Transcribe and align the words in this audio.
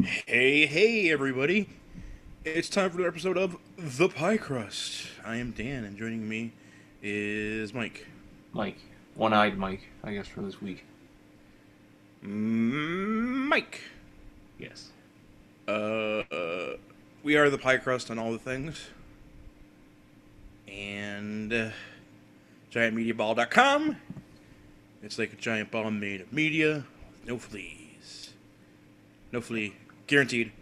Hey, 0.00 0.66
hey, 0.66 1.10
everybody. 1.10 1.68
It's 2.44 2.68
time 2.68 2.88
for 2.90 2.98
another 2.98 3.08
episode 3.08 3.36
of 3.36 3.56
The 3.76 4.08
Pie 4.08 4.36
Crust. 4.36 5.08
I 5.24 5.36
am 5.38 5.50
Dan, 5.50 5.82
and 5.82 5.98
joining 5.98 6.28
me 6.28 6.52
is 7.02 7.74
Mike. 7.74 8.06
Mike, 8.52 8.78
one-eyed 9.16 9.58
Mike, 9.58 9.88
I 10.04 10.12
guess 10.12 10.28
for 10.28 10.42
this 10.42 10.62
week. 10.62 10.84
Mike. 12.22 13.82
Yes. 14.56 14.90
Uh, 15.66 16.22
uh, 16.30 16.76
we 17.24 17.36
are 17.36 17.50
The 17.50 17.58
Pie 17.58 17.78
Crust 17.78 18.08
on 18.08 18.20
all 18.20 18.30
the 18.30 18.38
things. 18.38 18.86
And 20.68 21.52
uh, 21.52 21.70
giantmediaball.com. 22.70 23.96
It's 25.02 25.18
like 25.18 25.32
a 25.32 25.36
giant 25.36 25.72
ball 25.72 25.90
made 25.90 26.20
of 26.20 26.32
media, 26.32 26.84
no 27.26 27.36
fleas. 27.36 28.30
No 29.32 29.40
flea, 29.42 29.74
guaranteed. 30.08 30.52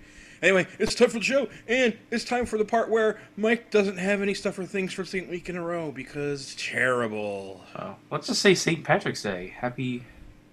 Anyway, 0.43 0.67
it's 0.79 0.95
time 0.95 1.09
for 1.09 1.19
the 1.19 1.25
show, 1.25 1.49
and 1.67 1.97
it's 2.11 2.23
time 2.25 2.45
for 2.45 2.59
the 2.59 2.65
part 2.65 2.91
where 2.91 3.19
Mike 3.39 3.71
doesn't 3.71 3.97
have 3.97 4.21
any 4.21 4.35
stuff 4.35 4.59
or 4.59 4.67
things 4.67 4.93
for 4.93 5.03
St. 5.05 5.31
week 5.31 5.49
in 5.49 5.57
a 5.57 5.63
row 5.65 5.91
because 5.91 6.53
it's 6.53 6.63
terrible. 6.63 7.65
Oh, 7.75 7.97
let's 8.11 8.27
just 8.27 8.43
say 8.43 8.55
St. 8.55 8.85
Patrick's 8.85 9.23
Day. 9.23 9.55
Happy 9.57 10.05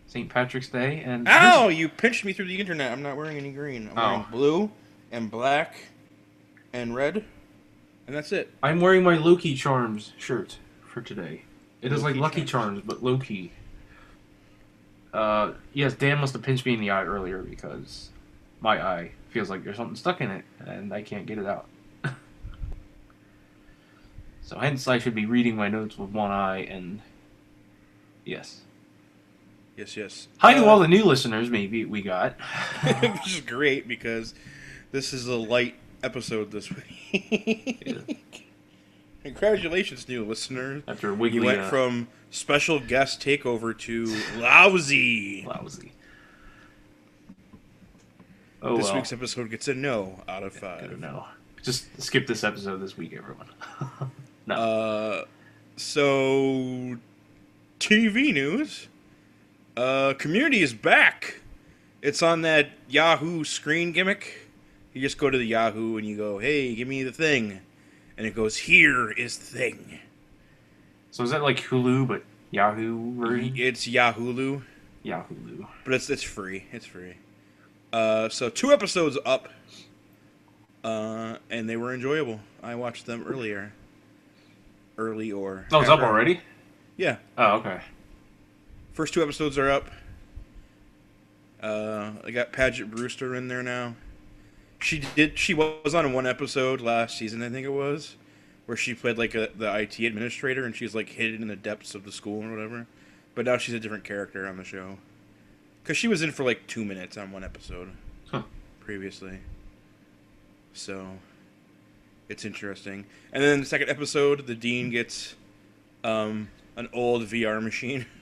St. 0.08 0.30
Patrick's 0.30 0.70
Day, 0.70 1.02
and 1.05 1.27
Ow! 1.27 1.67
You 1.67 1.90
pinched 1.90 2.23
me 2.23 2.31
through 2.31 2.48
the 2.48 2.59
internet. 2.59 2.94
I'm 2.94 3.02
not 3.03 3.17
wearing 3.17 3.36
any 3.38 3.52
green. 3.52 3.90
I'm 3.90 3.95
wearing 3.95 4.26
Oh. 4.26 4.31
blue 4.31 4.72
and 5.12 5.30
black 5.30 5.75
and 6.72 6.95
red, 6.95 7.25
and 8.08 8.16
that's 8.16 8.31
it. 8.31 8.53
I'm 8.64 8.80
wearing 8.80 9.03
my 9.03 9.17
Loki 9.17 9.53
Charms 9.53 10.14
shirt 10.17 10.59
for 10.88 11.02
today. 11.02 11.41
It 11.81 11.91
is 11.91 12.02
like 12.03 12.16
Lucky 12.16 12.45
Charms. 12.45 12.80
Charms, 12.80 12.81
but 12.86 13.03
Loki. 13.03 13.52
Uh, 15.14 15.52
yes, 15.73 15.94
Dan 15.94 16.20
must 16.20 16.34
have 16.34 16.41
pinched 16.41 16.66
me 16.66 16.73
in 16.73 16.80
the 16.80 16.89
eye 16.89 17.03
earlier 17.03 17.41
because 17.44 18.09
my 18.63 18.81
eye 18.81 19.12
feels 19.30 19.49
like 19.49 19.63
there's 19.63 19.76
something 19.77 19.95
stuck 19.95 20.22
in 20.22 20.31
it, 20.31 20.45
and 20.66 20.94
I 20.94 21.02
can't 21.03 21.26
get 21.26 21.38
it 21.38 21.45
out. 21.45 21.67
so 24.42 24.58
hence, 24.58 24.88
I 24.88 24.97
should 24.97 25.14
be 25.14 25.25
reading 25.25 25.56
my 25.56 25.67
notes 25.67 25.97
with 25.97 26.09
one 26.11 26.31
eye, 26.31 26.59
and 26.59 27.02
yes. 28.25 28.61
Yes, 29.75 29.97
yes. 29.97 30.28
Hi 30.38 30.53
to 30.53 30.61
Uh, 30.61 30.66
all 30.66 30.80
the 30.80 30.88
new 30.88 31.03
listeners, 31.03 31.50
maybe 31.50 31.84
we 31.84 32.02
got. 32.02 32.36
which 33.02 33.36
is 33.36 33.41
great 33.41 33.88
because 33.88 34.34
this 34.91 35.14
is 35.14 35.28
a 35.28 35.36
light 35.36 35.75
episode 36.02 36.52
this 36.52 36.69
week. 36.72 38.06
Congratulations, 39.23 40.08
new 40.08 40.25
listeners. 40.25 40.84
After 40.88 41.14
Wiggly 41.14 41.39
You 41.39 41.45
went 41.45 41.61
uh, 41.61 41.69
from 41.69 42.08
special 42.30 42.80
guest 42.80 43.22
takeover 43.22 43.78
to 43.80 44.06
lousy. 44.38 45.45
lousy. 45.47 45.92
Oh 48.66 48.78
this 48.78 48.86
well. 48.88 48.95
week's 48.95 49.11
episode 49.14 49.50
gets 49.50 49.67
a 49.67 49.73
no 49.73 50.22
out 50.28 50.44
of 50.44 50.53
Good 50.53 50.61
five. 50.61 50.89
to 50.89 50.97
know. 51.00 51.25
Just 51.61 52.02
skip 52.02 52.28
this 52.28 52.44
episode 52.44 52.78
this 52.78 52.97
week, 52.97 53.14
everyone. 53.14 53.47
no. 54.47 54.56
Uh, 54.56 55.25
so 55.75 56.97
TV 57.80 58.34
news. 58.34 58.88
Uh, 59.75 60.14
Community 60.17 60.61
is 60.61 60.73
back. 60.73 61.41
It's 62.02 62.22
on 62.22 62.41
that 62.41 62.69
Yahoo 62.88 63.44
screen 63.44 63.91
gimmick. 63.91 64.50
You 64.94 65.02
just 65.02 65.17
go 65.17 65.30
to 65.30 65.38
the 65.38 65.45
Yahoo 65.45 65.97
and 65.97 66.06
you 66.06 66.16
go, 66.16 66.38
"Hey, 66.38 66.75
give 66.75 66.88
me 66.88 67.02
the 67.03 67.11
thing," 67.11 67.59
and 68.17 68.28
it 68.28 68.36
goes, 68.36 68.56
"Here 68.58 69.11
is 69.11 69.38
the 69.38 69.45
thing." 69.45 70.00
so 71.11 71.23
is 71.23 71.31
that 71.31 71.41
like 71.44 71.58
Hulu, 71.58 72.08
but 72.08 72.23
Yahoo 72.52 73.16
version? 73.19 73.53
It's 73.58 73.88
Yahoo, 73.88 74.61
Yahoo. 75.02 75.66
but 75.86 75.94
it's 75.95 76.09
it's 76.09 76.23
free. 76.23 76.66
It's 76.72 76.86
free. 76.86 77.16
Uh, 77.94 78.27
so 78.27 78.49
two 78.49 78.73
episodes 78.73 79.17
up, 79.23 79.47
uh, 80.83 81.38
and 81.49 81.69
they 81.69 81.77
were 81.77 81.94
enjoyable. 81.94 82.39
I 82.61 82.75
watched 82.75 83.05
them 83.05 83.23
earlier. 83.25 83.72
Early 84.97 85.31
or 85.31 85.66
Oh, 85.72 85.79
it's 85.81 85.90
up 85.90 86.01
already? 86.01 86.41
Yeah, 86.97 87.18
Oh, 87.38 87.53
okay. 87.57 87.81
first 88.94 89.13
two 89.13 89.23
episodes 89.23 89.57
are 89.57 89.69
up. 89.72 89.90
Uh, 91.62 92.12
I 92.23 92.31
got 92.31 92.51
Paget 92.51 92.91
Brewster 92.91 93.34
in 93.35 93.47
there 93.47 93.63
now. 93.63 93.95
She 94.79 95.00
did. 95.16 95.39
She 95.39 95.53
was 95.53 95.95
on 95.95 96.12
one 96.13 96.28
episode 96.28 96.81
last 96.81 97.18
season, 97.18 97.41
I 97.41 97.50
think 97.50 97.66
it 97.66 97.69
was, 97.72 98.18
where 98.66 98.75
she 98.78 98.94
played 98.94 99.18
like 99.18 99.34
a, 99.34 99.50
the 99.56 99.73
IT 99.79 100.00
administrator, 100.00 100.66
and 100.66 100.75
she's 100.75 100.94
like 100.94 101.09
hidden 101.09 101.41
in 101.41 101.47
the 101.47 101.56
depths 101.56 101.95
of 101.95 102.03
the 102.03 102.12
school 102.12 102.44
or 102.44 102.51
whatever. 102.51 102.85
But 103.34 103.45
now 103.45 103.57
she's 103.57 103.73
a 103.73 103.79
different 103.79 104.03
character 104.03 104.45
on 104.45 104.57
the 104.57 104.63
show, 104.63 104.97
because 105.83 105.97
she 105.97 106.07
was 106.07 106.21
in 106.21 106.31
for 106.31 106.44
like 106.44 106.66
two 106.67 106.83
minutes 106.85 107.17
on 107.17 107.31
one 107.31 107.44
episode 107.44 107.91
Huh. 108.31 108.44
previously. 108.79 109.39
So, 110.73 111.07
it's 112.29 112.45
interesting. 112.45 113.05
And 113.31 113.44
then 113.44 113.59
the 113.59 113.66
second 113.66 113.89
episode, 113.89 114.47
the 114.47 114.55
dean 114.55 114.89
gets 114.89 115.35
um, 116.03 116.49
an 116.75 116.89
old 116.94 117.23
VR 117.23 117.61
machine. 117.61 118.05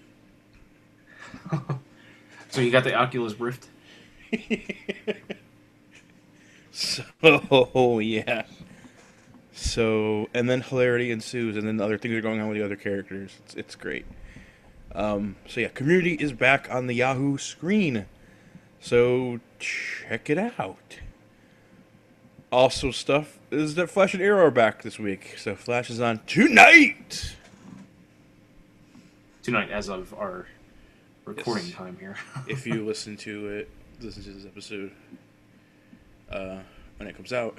So 2.50 2.60
you 2.60 2.70
got 2.70 2.84
the 2.84 2.94
Oculus 2.94 3.40
Rift? 3.40 3.70
So 6.72 8.00
yeah. 8.02 8.44
So 9.54 10.30
and 10.34 10.50
then 10.50 10.62
hilarity 10.62 11.12
ensues, 11.12 11.58
and 11.58 11.68
then 11.68 11.80
other 11.82 11.98
things 11.98 12.16
are 12.16 12.22
going 12.22 12.40
on 12.42 12.48
with 12.48 12.58
the 12.58 12.64
other 12.64 12.76
characters. 12.76 13.32
It's 13.46 13.56
it's 13.56 13.76
great. 13.76 14.06
Um, 14.94 15.36
so 15.48 15.62
yeah, 15.62 15.70
Community 15.70 16.14
is 16.16 16.34
back 16.34 16.68
on 16.70 16.88
the 16.88 16.94
Yahoo 16.96 17.38
screen. 17.38 18.06
So 18.80 19.40
check 19.60 20.30
it 20.30 20.38
out. 20.38 21.00
Also, 22.52 22.92
stuff 22.92 23.40
is 23.50 23.76
that 23.76 23.90
Flash 23.90 24.14
and 24.14 24.22
Arrow 24.22 24.46
are 24.48 24.52
back 24.52 24.82
this 24.82 25.00
week. 25.00 25.36
So 25.38 25.56
Flash 25.56 25.90
is 25.90 26.02
on 26.02 26.20
tonight. 26.28 27.36
Tonight, 29.44 29.72
as 29.72 29.90
of 29.90 30.14
our 30.14 30.48
recording 31.26 31.68
Yes. 31.68 31.76
time 31.76 31.98
here. 32.00 32.18
if 32.48 32.68
you 32.68 32.86
listen 32.86 33.16
to 33.18 33.48
it, 33.48 33.70
listen 34.02 34.24
to 34.24 34.32
this 34.32 34.46
episode 34.46 34.92
uh, 36.30 36.60
when 36.98 37.08
it 37.08 37.16
comes 37.16 37.32
out. 37.34 37.58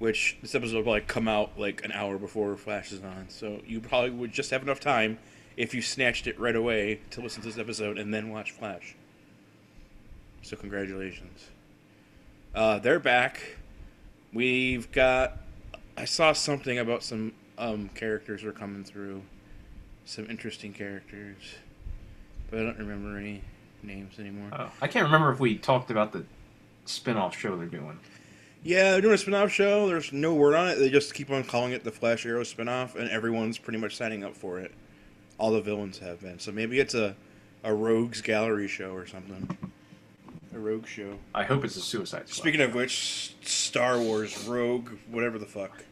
Which 0.00 0.36
this 0.42 0.54
episode 0.54 0.74
will 0.76 0.82
probably 0.82 1.00
come 1.02 1.28
out 1.28 1.58
like 1.58 1.84
an 1.84 1.92
hour 1.92 2.18
before 2.18 2.56
Flash 2.56 2.92
is 2.92 3.02
on, 3.02 3.26
so 3.28 3.60
you 3.64 3.80
probably 3.80 4.10
would 4.10 4.32
just 4.32 4.50
have 4.50 4.62
enough 4.62 4.80
time 4.80 5.18
if 5.56 5.74
you 5.74 5.82
snatched 5.82 6.26
it 6.26 6.38
right 6.38 6.56
away 6.56 7.00
to 7.10 7.20
listen 7.20 7.42
to 7.42 7.48
this 7.48 7.58
episode 7.58 7.98
and 7.98 8.12
then 8.12 8.30
watch 8.30 8.52
Flash. 8.52 8.96
So 10.42 10.56
congratulations. 10.56 11.48
Uh, 12.54 12.78
they're 12.78 13.00
back. 13.00 13.56
We've 14.32 14.90
got. 14.92 15.38
I 15.96 16.04
saw 16.06 16.32
something 16.32 16.78
about 16.78 17.02
some 17.02 17.32
um, 17.56 17.88
characters 17.94 18.42
were 18.42 18.52
coming 18.52 18.84
through. 18.84 19.22
Some 20.04 20.28
interesting 20.28 20.72
characters 20.72 21.54
but 22.54 22.60
I 22.60 22.62
don't 22.66 22.78
remember 22.78 23.18
any 23.18 23.42
names 23.82 24.18
anymore. 24.18 24.48
Oh, 24.52 24.70
I 24.80 24.86
can't 24.86 25.04
remember 25.04 25.32
if 25.32 25.40
we 25.40 25.56
talked 25.56 25.90
about 25.90 26.12
the 26.12 26.24
spin-off 26.84 27.36
show 27.36 27.56
they're 27.56 27.66
doing. 27.66 27.98
Yeah, 28.62 28.92
they're 28.92 29.00
doing 29.00 29.14
a 29.14 29.18
spin-off 29.18 29.50
show. 29.50 29.88
There's 29.88 30.12
no 30.12 30.34
word 30.34 30.54
on 30.54 30.68
it. 30.68 30.76
They 30.76 30.88
just 30.88 31.14
keep 31.14 31.30
on 31.30 31.42
calling 31.42 31.72
it 31.72 31.82
the 31.82 31.90
Flash 31.90 32.24
Arrow 32.24 32.44
spin-off, 32.44 32.94
and 32.94 33.10
everyone's 33.10 33.58
pretty 33.58 33.78
much 33.78 33.96
signing 33.96 34.22
up 34.22 34.36
for 34.36 34.60
it. 34.60 34.72
All 35.38 35.50
the 35.52 35.60
villains 35.60 35.98
have 35.98 36.20
been. 36.20 36.38
So 36.38 36.52
maybe 36.52 36.78
it's 36.78 36.94
a, 36.94 37.16
a 37.62 37.74
Rogues 37.74 38.20
Gallery 38.20 38.68
show 38.68 38.92
or 38.92 39.06
something. 39.06 39.56
A 40.54 40.58
Rogue 40.58 40.86
show. 40.86 41.18
I 41.34 41.42
hope 41.42 41.64
it's 41.64 41.76
a 41.76 41.80
Suicide 41.80 42.28
Squad. 42.28 42.42
Speaking 42.42 42.60
of 42.60 42.74
which, 42.74 43.34
Star 43.42 43.98
Wars 43.98 44.46
Rogue, 44.46 44.90
whatever 45.10 45.38
the 45.38 45.46
fuck. 45.46 45.82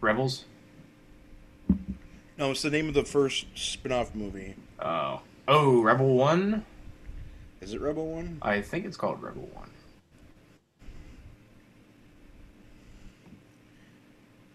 Rebels? 0.00 0.44
No, 2.38 2.50
it's 2.52 2.62
the 2.62 2.70
name 2.70 2.88
of 2.88 2.94
the 2.94 3.04
first 3.04 3.46
spin-off 3.54 4.14
movie. 4.14 4.54
Oh. 4.78 5.22
Oh, 5.48 5.82
Rebel 5.82 6.14
1? 6.14 6.64
Is 7.60 7.74
it 7.74 7.80
Rebel 7.80 8.06
One? 8.06 8.38
I 8.42 8.60
think 8.60 8.84
it's 8.84 8.96
called 8.96 9.22
Rebel 9.22 9.48
1. 9.54 9.70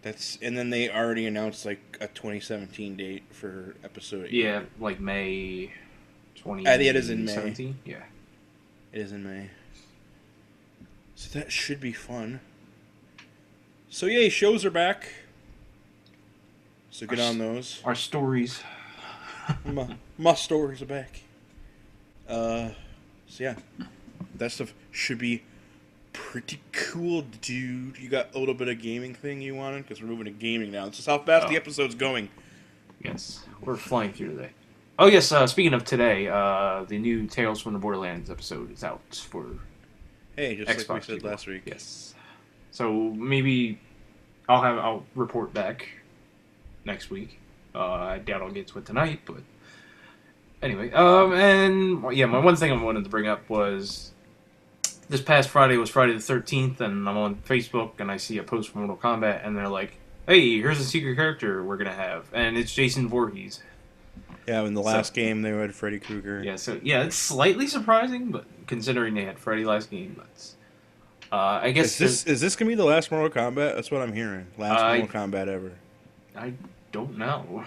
That's 0.08 0.38
and 0.40 0.56
then 0.56 0.70
they 0.70 0.88
already 0.88 1.26
announced 1.26 1.66
like 1.66 1.98
a 2.00 2.08
2017 2.08 2.96
date 2.96 3.24
for 3.30 3.74
episode. 3.84 4.28
Eight. 4.28 4.32
Yeah, 4.32 4.62
like 4.80 5.00
May 5.00 5.70
2017. 6.34 6.66
Uh, 6.66 6.82
yeah, 6.82 6.90
it 6.90 6.96
is 6.96 7.10
in 7.10 7.24
May. 7.26 7.74
Yeah. 7.84 7.96
It 8.90 9.00
is 9.02 9.12
in 9.12 9.22
May. 9.22 9.50
So 11.14 11.38
that 11.38 11.52
should 11.52 11.78
be 11.78 11.92
fun. 11.92 12.40
So 13.90 14.06
yay, 14.06 14.30
shows 14.30 14.64
are 14.64 14.70
back. 14.70 15.10
So 16.90 17.06
get 17.06 17.20
on 17.20 17.36
those. 17.36 17.82
Our 17.84 17.94
stories. 17.94 18.62
my, 19.66 19.94
my 20.16 20.34
stories 20.34 20.80
are 20.80 20.86
back. 20.86 21.20
Uh, 22.26 22.70
so 23.26 23.44
yeah, 23.44 23.56
that 24.36 24.52
stuff 24.52 24.72
should 24.90 25.18
be 25.18 25.42
pretty 26.18 26.60
cool, 26.72 27.22
dude. 27.40 27.96
You 27.98 28.08
got 28.08 28.34
a 28.34 28.38
little 28.38 28.54
bit 28.54 28.68
of 28.68 28.80
gaming 28.82 29.14
thing 29.14 29.40
you 29.40 29.54
wanted 29.54 29.82
because 29.84 30.02
we're 30.02 30.08
moving 30.08 30.24
to 30.26 30.30
gaming 30.30 30.70
now. 30.72 30.86
This 30.86 30.98
is 30.98 31.06
how 31.06 31.18
fast 31.18 31.48
the 31.48 31.54
Oh. 31.54 31.56
episode's 31.56 31.94
going. 31.94 32.28
Yes. 33.02 33.44
We're 33.62 33.76
flying 33.76 34.12
through 34.12 34.34
today. 34.36 34.50
Oh 34.98 35.06
yes. 35.06 35.30
Uh, 35.30 35.46
speaking 35.46 35.74
of 35.74 35.84
today, 35.84 36.26
uh, 36.28 36.84
the 36.88 36.98
new 36.98 37.26
Tales 37.28 37.60
from 37.60 37.72
the 37.72 37.78
Borderlands 37.78 38.30
episode 38.30 38.72
is 38.72 38.82
out 38.82 39.00
for 39.30 39.46
Hey, 40.36 40.56
just 40.56 40.68
like 40.68 40.76
we 40.78 40.84
Xbox 40.84 41.04
said 41.04 41.14
people. 41.16 41.30
last 41.30 41.46
week. 41.46 41.62
Yes. 41.66 42.14
So 42.72 42.92
maybe 42.92 43.78
I'll 44.48 44.62
have 44.62 44.78
I'll 44.78 45.04
report 45.14 45.54
back 45.54 45.86
next 46.84 47.10
week. 47.10 47.38
Uh, 47.74 47.84
I 47.92 48.18
doubt 48.18 48.42
I'll 48.42 48.50
get 48.50 48.66
to 48.68 48.78
it 48.78 48.86
tonight, 48.86 49.20
but 49.24 49.42
anyway. 50.62 50.90
Um, 50.92 51.32
and 51.32 52.16
yeah, 52.16 52.26
my 52.26 52.38
one 52.38 52.56
thing 52.56 52.72
I 52.72 52.82
wanted 52.82 53.04
to 53.04 53.10
bring 53.10 53.28
up 53.28 53.48
was 53.48 54.12
this 55.08 55.20
past 55.20 55.48
Friday 55.48 55.76
was 55.76 55.90
Friday 55.90 56.12
the 56.14 56.20
thirteenth, 56.20 56.80
and 56.80 57.08
I'm 57.08 57.16
on 57.16 57.36
Facebook 57.36 57.92
and 58.00 58.10
I 58.10 58.16
see 58.16 58.38
a 58.38 58.42
post 58.42 58.70
from 58.70 58.82
Mortal 58.86 58.96
Kombat, 58.96 59.46
and 59.46 59.56
they're 59.56 59.68
like, 59.68 59.98
"Hey, 60.26 60.58
here's 60.60 60.80
a 60.80 60.84
secret 60.84 61.16
character 61.16 61.62
we're 61.64 61.76
gonna 61.76 61.92
have," 61.92 62.26
and 62.32 62.56
it's 62.58 62.74
Jason 62.74 63.08
Voorhees. 63.08 63.62
Yeah, 64.46 64.62
in 64.62 64.74
the 64.74 64.82
So- 64.82 64.86
last 64.88 65.14
game 65.14 65.42
they 65.42 65.50
had 65.50 65.74
Freddy 65.74 65.98
Krueger. 65.98 66.42
Yeah, 66.42 66.56
so 66.56 66.80
yeah, 66.82 67.02
it's 67.04 67.16
slightly 67.16 67.66
surprising, 67.66 68.30
but 68.30 68.44
considering 68.66 69.14
they 69.14 69.24
had 69.24 69.38
Freddy 69.38 69.64
last 69.64 69.90
game, 69.90 70.16
that's. 70.18 70.54
Uh, 71.30 71.60
I 71.62 71.72
guess 71.72 72.00
Is 72.00 72.24
this 72.24 72.24
is 72.26 72.40
this 72.40 72.56
gonna 72.56 72.70
be 72.70 72.74
the 72.74 72.84
last 72.86 73.10
Mortal 73.10 73.28
Kombat? 73.28 73.74
That's 73.74 73.90
what 73.90 74.00
I'm 74.00 74.14
hearing. 74.14 74.46
Last 74.56 74.80
I- 74.80 74.98
Mortal 74.98 75.20
Kombat 75.20 75.48
ever. 75.48 75.72
I 76.34 76.54
don't 76.92 77.18
know. 77.18 77.64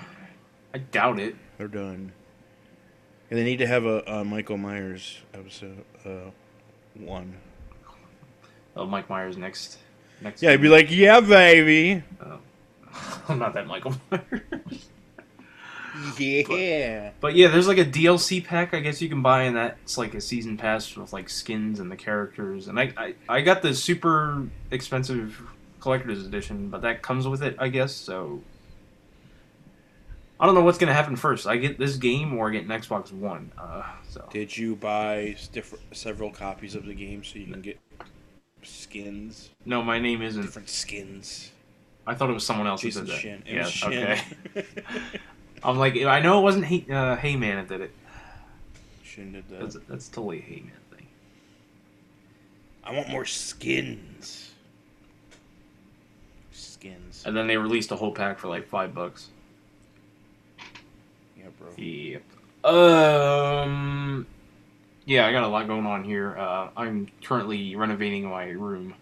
I 0.73 0.77
doubt 0.79 1.19
it. 1.19 1.35
They're 1.57 1.67
done. 1.67 2.11
And 3.29 3.39
they 3.39 3.43
need 3.43 3.57
to 3.59 3.67
have 3.67 3.85
a, 3.85 3.99
a 4.07 4.25
Michael 4.25 4.57
Myers 4.57 5.19
episode 5.33 5.83
uh, 6.05 6.31
one. 6.95 7.37
Oh, 8.75 8.85
Mike 8.85 9.09
Myers 9.09 9.37
next. 9.37 9.77
Next. 10.21 10.41
Yeah, 10.41 10.51
he'd 10.51 10.61
be 10.61 10.69
like, 10.69 10.91
"Yeah, 10.91 11.19
baby." 11.19 12.03
Oh. 12.23 12.39
I'm 13.27 13.39
not 13.39 13.53
that 13.53 13.67
Michael 13.67 13.93
Myers. 14.09 14.87
Yeah. 16.17 17.11
But 17.19 17.35
yeah, 17.35 17.49
there's 17.49 17.67
like 17.67 17.77
a 17.77 17.85
DLC 17.85 18.43
pack 18.43 18.73
I 18.73 18.79
guess 18.79 19.01
you 19.01 19.09
can 19.09 19.21
buy, 19.21 19.43
and 19.43 19.55
that's 19.55 19.97
like 19.97 20.13
a 20.13 20.21
season 20.21 20.57
pass 20.57 20.95
with 20.95 21.13
like 21.13 21.29
skins 21.29 21.79
and 21.79 21.91
the 21.91 21.95
characters. 21.95 22.67
And 22.67 22.79
I 22.79 22.93
I, 22.97 23.15
I 23.27 23.41
got 23.41 23.61
the 23.61 23.73
super 23.73 24.47
expensive 24.71 25.41
collector's 25.79 26.25
edition, 26.25 26.69
but 26.69 26.81
that 26.81 27.01
comes 27.01 27.27
with 27.27 27.43
it, 27.43 27.55
I 27.59 27.67
guess. 27.67 27.93
So 27.93 28.41
I 30.41 30.47
don't 30.47 30.55
know 30.55 30.61
what's 30.61 30.79
gonna 30.79 30.93
happen 30.93 31.15
first. 31.15 31.45
I 31.45 31.57
get 31.57 31.77
this 31.77 31.97
game 31.97 32.33
or 32.33 32.49
I 32.49 32.53
get 32.53 32.63
an 32.63 32.69
Xbox 32.69 33.13
One. 33.13 33.51
Uh, 33.59 33.83
so 34.09 34.27
Did 34.31 34.57
you 34.57 34.75
buy 34.75 35.37
different 35.51 35.95
several 35.95 36.31
copies 36.31 36.73
of 36.73 36.87
the 36.87 36.95
game 36.95 37.23
so 37.23 37.37
you 37.37 37.45
can 37.45 37.61
get 37.61 37.79
skins, 38.63 39.51
no, 39.65 39.83
my 39.83 39.99
name 39.99 40.23
isn't. 40.23 40.41
different 40.41 40.67
skins? 40.69 41.51
I 42.07 42.15
thought 42.15 42.31
it 42.31 42.33
was 42.33 42.45
someone 42.45 42.65
else 42.65 42.81
who 42.81 42.87
Jason 42.87 43.05
did 43.05 43.13
that. 43.13 43.19
Shin. 43.19 43.43
Yeah, 43.45 43.65
Shin. 43.65 43.93
okay. 43.93 44.21
I'm 45.63 45.77
like, 45.77 45.95
I 45.95 46.19
know 46.19 46.39
it 46.39 46.41
wasn't 46.41 46.65
hey, 46.65 46.85
uh, 46.89 47.15
Heyman 47.17 47.55
that 47.55 47.67
did 47.67 47.81
it. 47.81 47.91
Shin 49.03 49.33
did 49.33 49.43
That's, 49.47 49.75
that. 49.75 49.87
that's 49.87 50.09
totally 50.09 50.39
a 50.39 50.41
Heyman 50.41 50.95
thing. 50.95 51.05
I 52.83 52.95
want 52.95 53.09
more 53.09 53.25
skins. 53.25 54.51
Skins. 56.51 57.23
And 57.27 57.37
then 57.37 57.45
they 57.45 57.57
released 57.57 57.91
a 57.91 57.95
whole 57.95 58.11
pack 58.11 58.39
for 58.39 58.47
like 58.47 58.67
five 58.67 58.95
bucks. 58.95 59.29
Yeah. 61.77 62.19
Yep. 62.63 62.73
Um. 62.73 64.27
Yeah, 65.05 65.25
I 65.25 65.31
got 65.31 65.43
a 65.43 65.47
lot 65.47 65.67
going 65.67 65.85
on 65.85 66.03
here. 66.03 66.37
Uh, 66.37 66.69
I'm 66.77 67.07
currently 67.23 67.75
renovating 67.75 68.29
my 68.29 68.49
room. 68.49 68.93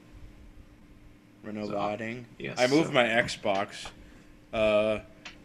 Renovating. 1.43 2.25
Yes. 2.37 2.57
I 2.59 2.67
moved 2.67 2.87
so- 2.87 2.93
my 2.93 3.03
Xbox 3.05 3.87
uh, 4.53 4.99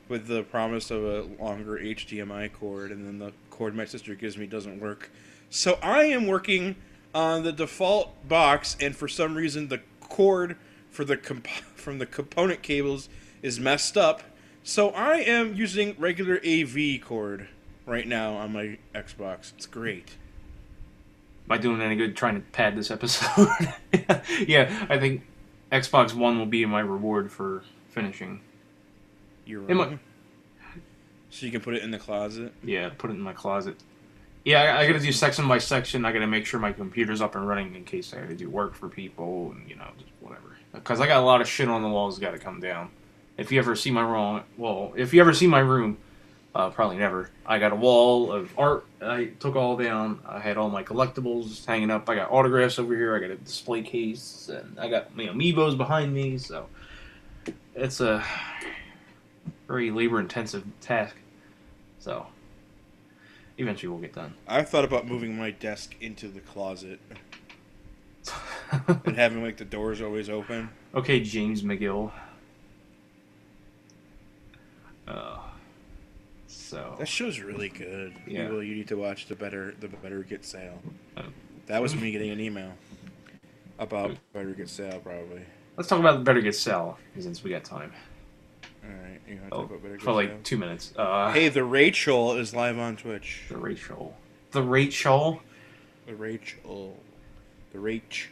with 0.08 0.26
the 0.26 0.42
promise 0.44 0.90
of 0.90 1.04
a 1.04 1.22
longer 1.42 1.78
HDMI 1.78 2.52
cord, 2.52 2.90
and 2.92 3.06
then 3.06 3.18
the 3.18 3.32
cord 3.50 3.74
my 3.74 3.84
sister 3.84 4.14
gives 4.14 4.36
me 4.36 4.46
doesn't 4.46 4.80
work. 4.80 5.10
So 5.50 5.78
I 5.82 6.04
am 6.04 6.26
working 6.26 6.76
on 7.14 7.42
the 7.42 7.52
default 7.52 8.28
box, 8.28 8.76
and 8.80 8.96
for 8.96 9.08
some 9.08 9.34
reason 9.36 9.68
the 9.68 9.80
cord 10.00 10.56
for 10.90 11.04
the 11.04 11.16
comp- 11.16 11.46
from 11.74 11.98
the 11.98 12.06
component 12.06 12.62
cables 12.62 13.08
is 13.42 13.58
messed 13.60 13.96
up. 13.96 14.22
So 14.66 14.88
I 14.90 15.16
am 15.16 15.54
using 15.54 15.94
regular 15.98 16.40
AV 16.44 16.98
cord 17.02 17.48
right 17.84 18.08
now 18.08 18.32
on 18.32 18.54
my 18.54 18.78
Xbox. 18.94 19.52
It's 19.54 19.66
great. 19.66 20.16
Am 21.46 21.52
I 21.52 21.58
doing 21.58 21.82
any 21.82 21.96
good 21.96 22.16
trying 22.16 22.36
to 22.36 22.40
pad 22.40 22.74
this 22.74 22.90
episode? 22.90 23.46
yeah, 24.48 24.86
I 24.88 24.98
think 24.98 25.22
Xbox 25.70 26.14
One 26.14 26.38
will 26.38 26.46
be 26.46 26.64
my 26.64 26.80
reward 26.80 27.30
for 27.30 27.62
finishing. 27.90 28.40
You're 29.44 29.70
I- 29.70 29.74
wrong. 29.74 30.00
So 31.28 31.44
you 31.44 31.52
can 31.52 31.60
put 31.60 31.74
it 31.74 31.82
in 31.82 31.90
the 31.90 31.98
closet. 31.98 32.54
Yeah, 32.62 32.88
put 32.96 33.10
it 33.10 33.14
in 33.14 33.20
my 33.20 33.34
closet. 33.34 33.76
Yeah, 34.46 34.62
I, 34.62 34.80
I 34.80 34.86
gotta 34.86 35.00
do 35.00 35.12
section 35.12 35.46
by 35.46 35.58
section. 35.58 36.06
I 36.06 36.12
gotta 36.12 36.26
make 36.26 36.46
sure 36.46 36.58
my 36.58 36.72
computer's 36.72 37.20
up 37.20 37.34
and 37.34 37.46
running 37.46 37.74
in 37.74 37.84
case 37.84 38.14
I 38.14 38.20
gotta 38.20 38.34
do 38.34 38.48
work 38.48 38.74
for 38.74 38.88
people 38.88 39.50
and 39.50 39.68
you 39.68 39.76
know 39.76 39.90
just 39.98 40.10
whatever. 40.20 40.56
Because 40.72 41.00
I 41.00 41.06
got 41.06 41.22
a 41.22 41.26
lot 41.26 41.42
of 41.42 41.48
shit 41.48 41.68
on 41.68 41.82
the 41.82 41.88
walls 41.88 42.18
got 42.18 42.30
to 42.30 42.38
come 42.38 42.60
down. 42.60 42.90
If 43.36 43.50
you 43.50 43.58
ever 43.58 43.74
see 43.74 43.90
my 43.90 44.02
room, 44.02 44.42
well, 44.56 44.92
if 44.96 45.12
you 45.12 45.20
ever 45.20 45.32
see 45.32 45.46
my 45.46 45.58
room, 45.58 45.98
uh, 46.54 46.70
probably 46.70 46.96
never. 46.96 47.30
I 47.44 47.58
got 47.58 47.72
a 47.72 47.76
wall 47.76 48.30
of 48.30 48.56
art. 48.56 48.86
I 49.02 49.26
took 49.40 49.56
all 49.56 49.76
down. 49.76 50.20
I 50.24 50.38
had 50.38 50.56
all 50.56 50.70
my 50.70 50.84
collectibles 50.84 51.64
hanging 51.66 51.90
up. 51.90 52.08
I 52.08 52.14
got 52.14 52.30
autographs 52.30 52.78
over 52.78 52.94
here. 52.94 53.16
I 53.16 53.18
got 53.18 53.30
a 53.30 53.36
display 53.36 53.82
case, 53.82 54.48
and 54.48 54.78
I 54.78 54.88
got 54.88 55.16
know, 55.16 55.24
amiibos 55.32 55.76
behind 55.76 56.14
me. 56.14 56.38
So 56.38 56.68
it's 57.74 58.00
a 58.00 58.24
very 59.66 59.90
labor 59.90 60.20
intensive 60.20 60.64
task. 60.80 61.16
So 61.98 62.26
eventually 63.58 63.90
we'll 63.90 64.00
get 64.00 64.14
done. 64.14 64.34
I've 64.46 64.68
thought 64.68 64.84
about 64.84 65.08
moving 65.08 65.36
my 65.36 65.50
desk 65.50 65.96
into 66.00 66.28
the 66.28 66.40
closet 66.40 67.00
and 69.04 69.16
having 69.16 69.42
like 69.42 69.56
the 69.56 69.64
doors 69.64 70.00
always 70.00 70.30
open. 70.30 70.70
okay, 70.94 71.20
James 71.20 71.62
McGill. 71.62 72.12
Uh, 75.14 75.38
so 76.46 76.96
That 76.98 77.08
show's 77.08 77.40
really 77.40 77.68
good. 77.68 78.14
Yeah. 78.26 78.44
People, 78.44 78.62
you 78.62 78.74
need 78.74 78.88
to 78.88 78.96
watch 78.96 79.26
the 79.26 79.34
better 79.34 79.74
the 79.80 79.88
better 79.88 80.22
get 80.22 80.44
sale. 80.44 80.80
Oh. 81.16 81.22
That 81.66 81.80
was 81.80 81.94
me 81.96 82.10
getting 82.12 82.30
an 82.30 82.40
email 82.40 82.72
about 83.78 84.16
better 84.32 84.50
get 84.52 84.68
sale 84.68 85.00
probably. 85.00 85.42
let's 85.76 85.88
talk 85.88 85.98
about 86.00 86.22
Better 86.24 86.40
Get 86.40 86.54
sale 86.54 86.98
since 87.18 87.42
we 87.42 87.50
got 87.50 87.64
time. 87.64 87.92
All 88.84 88.90
right, 88.90 89.20
you 89.26 89.36
want 89.36 89.48
to 89.50 89.54
Oh, 89.56 89.60
talk 89.62 89.70
about 89.70 89.82
better 89.82 89.96
get 89.96 90.04
for 90.04 90.12
like 90.12 90.28
sale? 90.28 90.38
two 90.44 90.58
minutes. 90.58 90.92
Uh, 90.96 91.32
Hey, 91.32 91.48
the 91.48 91.64
Rachel 91.64 92.34
is 92.34 92.54
live 92.54 92.78
on 92.78 92.96
Twitch. 92.96 93.42
the 93.48 93.56
Rachel, 93.56 94.16
the 94.52 94.62
Rachel. 94.62 95.40
The 96.06 96.14
Rachel, 96.14 96.98
the 97.72 97.78
Rach, 97.78 98.26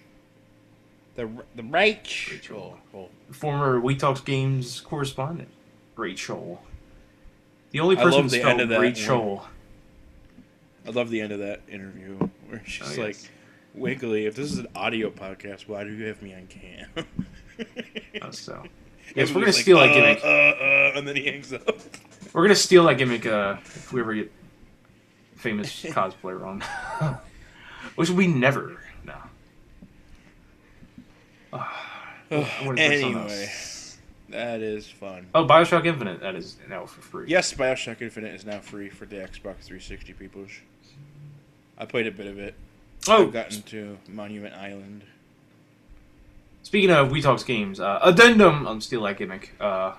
the 1.14 1.26
the 1.56 1.62
Rach. 1.62 2.30
Rachel. 2.30 2.78
Oh, 2.94 3.08
former 3.30 3.80
We 3.80 3.96
Talks 3.96 4.20
Games 4.20 4.80
correspondent, 4.82 5.48
Rachel. 5.96 6.62
The 7.72 7.80
only 7.80 7.96
I 7.96 8.04
love 8.04 8.24
person 8.24 8.40
the 8.40 8.48
end 8.48 8.60
of 8.60 8.68
that 8.68 8.80
Rachel. 8.80 9.46
I 10.86 10.90
love 10.90 11.10
the 11.10 11.20
end 11.20 11.32
of 11.32 11.38
that 11.40 11.62
interview 11.68 12.16
where 12.48 12.62
she's 12.66 12.98
Oh, 12.98 13.02
like, 13.02 13.14
yes. 13.14 13.28
"Wiggly, 13.74 14.26
if 14.26 14.34
this 14.34 14.52
is 14.52 14.58
an 14.58 14.68
audio 14.74 15.10
podcast, 15.10 15.68
why 15.68 15.84
do 15.84 15.92
you 15.92 16.04
have 16.06 16.20
me 16.22 16.34
on 16.34 16.46
cam?" 16.48 16.88
Uh, 18.20 18.30
so, 18.30 18.62
yes, 19.16 19.28
we're 19.30 19.34
gonna 19.34 19.46
he's 19.46 19.60
steal 19.60 19.76
like, 19.78 19.90
that 19.94 19.94
gimmick. 19.94 20.24
Uh, 20.24 20.26
uh, 20.26 20.30
uh, 20.30 20.92
and 20.98 21.08
then 21.08 21.16
he 21.16 21.24
hangs 21.24 21.52
up. 21.52 21.66
We're 22.32 22.42
gonna 22.42 22.54
steal 22.56 22.84
that 22.86 22.98
gimmick 22.98 23.24
uh, 23.26 23.56
if 23.64 23.92
we 23.92 24.00
ever 24.00 24.14
get 24.14 24.32
famous 25.36 25.82
cosplayer 25.82 26.44
on, 26.46 26.62
which 27.94 28.10
we 28.10 28.26
never. 28.26 28.78
No. 29.04 29.16
Anyway? 32.30 33.50
That 34.32 34.60
is 34.60 34.88
fun. 34.88 35.28
Oh, 35.34 35.46
Bioshock 35.46 35.86
Infinite. 35.86 36.20
That 36.20 36.34
is 36.34 36.56
now 36.68 36.86
for 36.86 37.00
free. 37.00 37.26
Yes, 37.28 37.52
Bioshock 37.54 38.02
Infinite 38.02 38.34
is 38.34 38.44
now 38.44 38.58
free 38.58 38.88
for 38.88 39.06
the 39.06 39.16
Xbox 39.16 39.62
360 39.62 40.12
people. 40.14 40.46
I 41.78 41.84
played 41.86 42.06
a 42.06 42.10
bit 42.10 42.26
of 42.26 42.38
it. 42.38 42.54
Oh, 43.08 43.26
I've 43.26 43.32
gotten 43.32 43.62
to 43.62 43.98
Monument 44.08 44.54
Island. 44.54 45.04
Speaking 46.62 46.90
of 46.90 47.10
We 47.10 47.20
Talks 47.20 47.42
Games, 47.42 47.80
uh, 47.80 47.98
addendum 48.02 48.66
on 48.66 48.80
Steal 48.80 49.02
That 49.02 49.18
Gimmick. 49.18 49.52
Uh, 49.60 49.94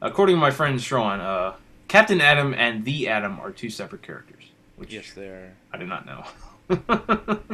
according 0.00 0.36
to 0.36 0.40
my 0.40 0.50
friend 0.50 0.80
Sean, 0.80 1.20
uh, 1.20 1.54
Captain 1.88 2.20
Adam 2.20 2.54
and 2.54 2.84
the 2.84 3.08
Adam 3.08 3.38
are 3.40 3.52
two 3.52 3.70
separate 3.70 4.02
characters, 4.02 4.50
which 4.76 4.92
Yes, 4.92 5.12
they 5.12 5.28
are. 5.28 5.52
I 5.72 5.76
did 5.78 5.88
not 5.88 6.06
know. 6.06 6.24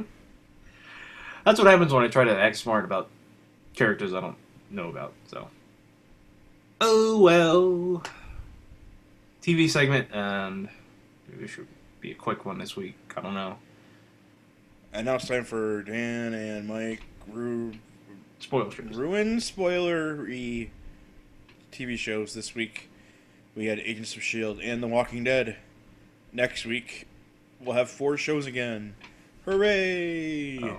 That's 1.45 1.59
what 1.59 1.69
happens 1.69 1.93
when 1.93 2.05
I 2.05 2.09
try 2.09 2.25
to 2.25 2.35
act 2.39 2.57
smart 2.57 2.85
about 2.85 3.09
characters 3.75 4.15
I 4.15 4.21
don't 4.21 4.37
know 4.71 4.89
about. 4.89 5.13
So, 5.27 5.49
oh 6.81 7.21
well. 7.21 8.03
TV 9.43 9.69
segment, 9.71 10.09
and 10.13 10.69
maybe 11.29 11.45
it 11.45 11.49
should 11.49 11.67
be 12.01 12.11
a 12.13 12.15
quick 12.15 12.45
one 12.45 12.59
this 12.59 12.77
week. 12.77 12.95
I 13.17 13.21
don't 13.23 13.35
know. 13.35 13.57
And 14.93 15.07
now 15.07 15.15
it's 15.15 15.29
time 15.29 15.45
for 15.45 15.83
Dan 15.83 16.35
and 16.35 16.69
Mike 16.69 17.03
Ru- 17.29 17.73
Spoil 18.39 18.71
shows. 18.71 18.95
ruin 18.97 19.37
spoilery 19.37 20.71
TV 21.73 21.97
shows 21.97 22.35
this 22.35 22.55
week. 22.55 22.91
We 23.57 23.67
had 23.67 23.79
Agents 23.81 24.15
of 24.17 24.23
Shield 24.23 24.61
and 24.61 24.83
The 24.83 24.89
Walking 24.89 25.25
Dead. 25.25 25.57
next 26.33 26.65
week 26.67 27.07
we'll 27.61 27.77
have 27.77 27.91
four 27.91 28.17
shows 28.17 28.47
again. 28.47 28.95
Hooray! 29.45 30.59
Oh. 30.63 30.79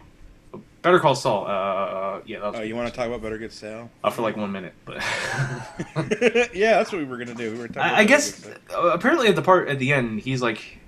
Better 0.81 0.99
Call 0.99 1.13
Saul. 1.15 1.45
Uh, 1.47 2.21
yeah, 2.25 2.39
that 2.39 2.51
was 2.51 2.59
Uh, 2.59 2.63
you 2.63 2.75
want 2.75 2.89
to 2.89 2.95
talk 2.95 3.07
about 3.07 3.21
Better 3.21 3.37
Get 3.37 3.51
Sal? 3.51 3.89
uh, 4.03 4.09
for 4.09 4.21
like 4.23 4.35
one 4.35 4.51
minute, 4.51 4.73
but 4.85 4.95
yeah, 6.53 6.77
that's 6.77 6.91
what 6.91 6.99
we 6.99 7.03
were 7.05 7.17
gonna 7.17 7.35
do. 7.35 7.51
We 7.51 7.59
were 7.59 7.67
talking. 7.67 7.81
about 7.83 7.93
I, 7.93 7.99
I 7.99 8.03
guess 8.05 8.47
uh, 8.73 8.89
apparently 8.93 9.27
at 9.27 9.35
the 9.35 9.41
part 9.43 9.67
at 9.69 9.77
the 9.79 9.93
end, 9.93 10.21
he's 10.21 10.41
like 10.41 10.79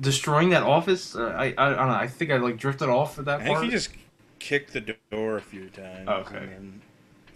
destroying 0.00 0.50
that 0.50 0.62
office. 0.62 1.14
Uh, 1.16 1.28
I, 1.36 1.54
I 1.56 1.66
I 1.66 1.68
don't 1.70 1.88
know. 1.88 1.94
I 1.94 2.06
think 2.08 2.30
I 2.30 2.36
like 2.36 2.58
drifted 2.58 2.88
off 2.88 3.18
at 3.18 3.24
that 3.26 3.38
part. 3.40 3.50
I 3.50 3.54
think 3.60 3.64
he 3.64 3.70
just 3.70 3.90
kicked 4.38 4.72
the 4.72 4.96
door 5.10 5.36
a 5.36 5.40
few 5.40 5.68
times. 5.70 6.08
Okay. 6.08 6.36
And 6.36 6.48
then 6.50 6.82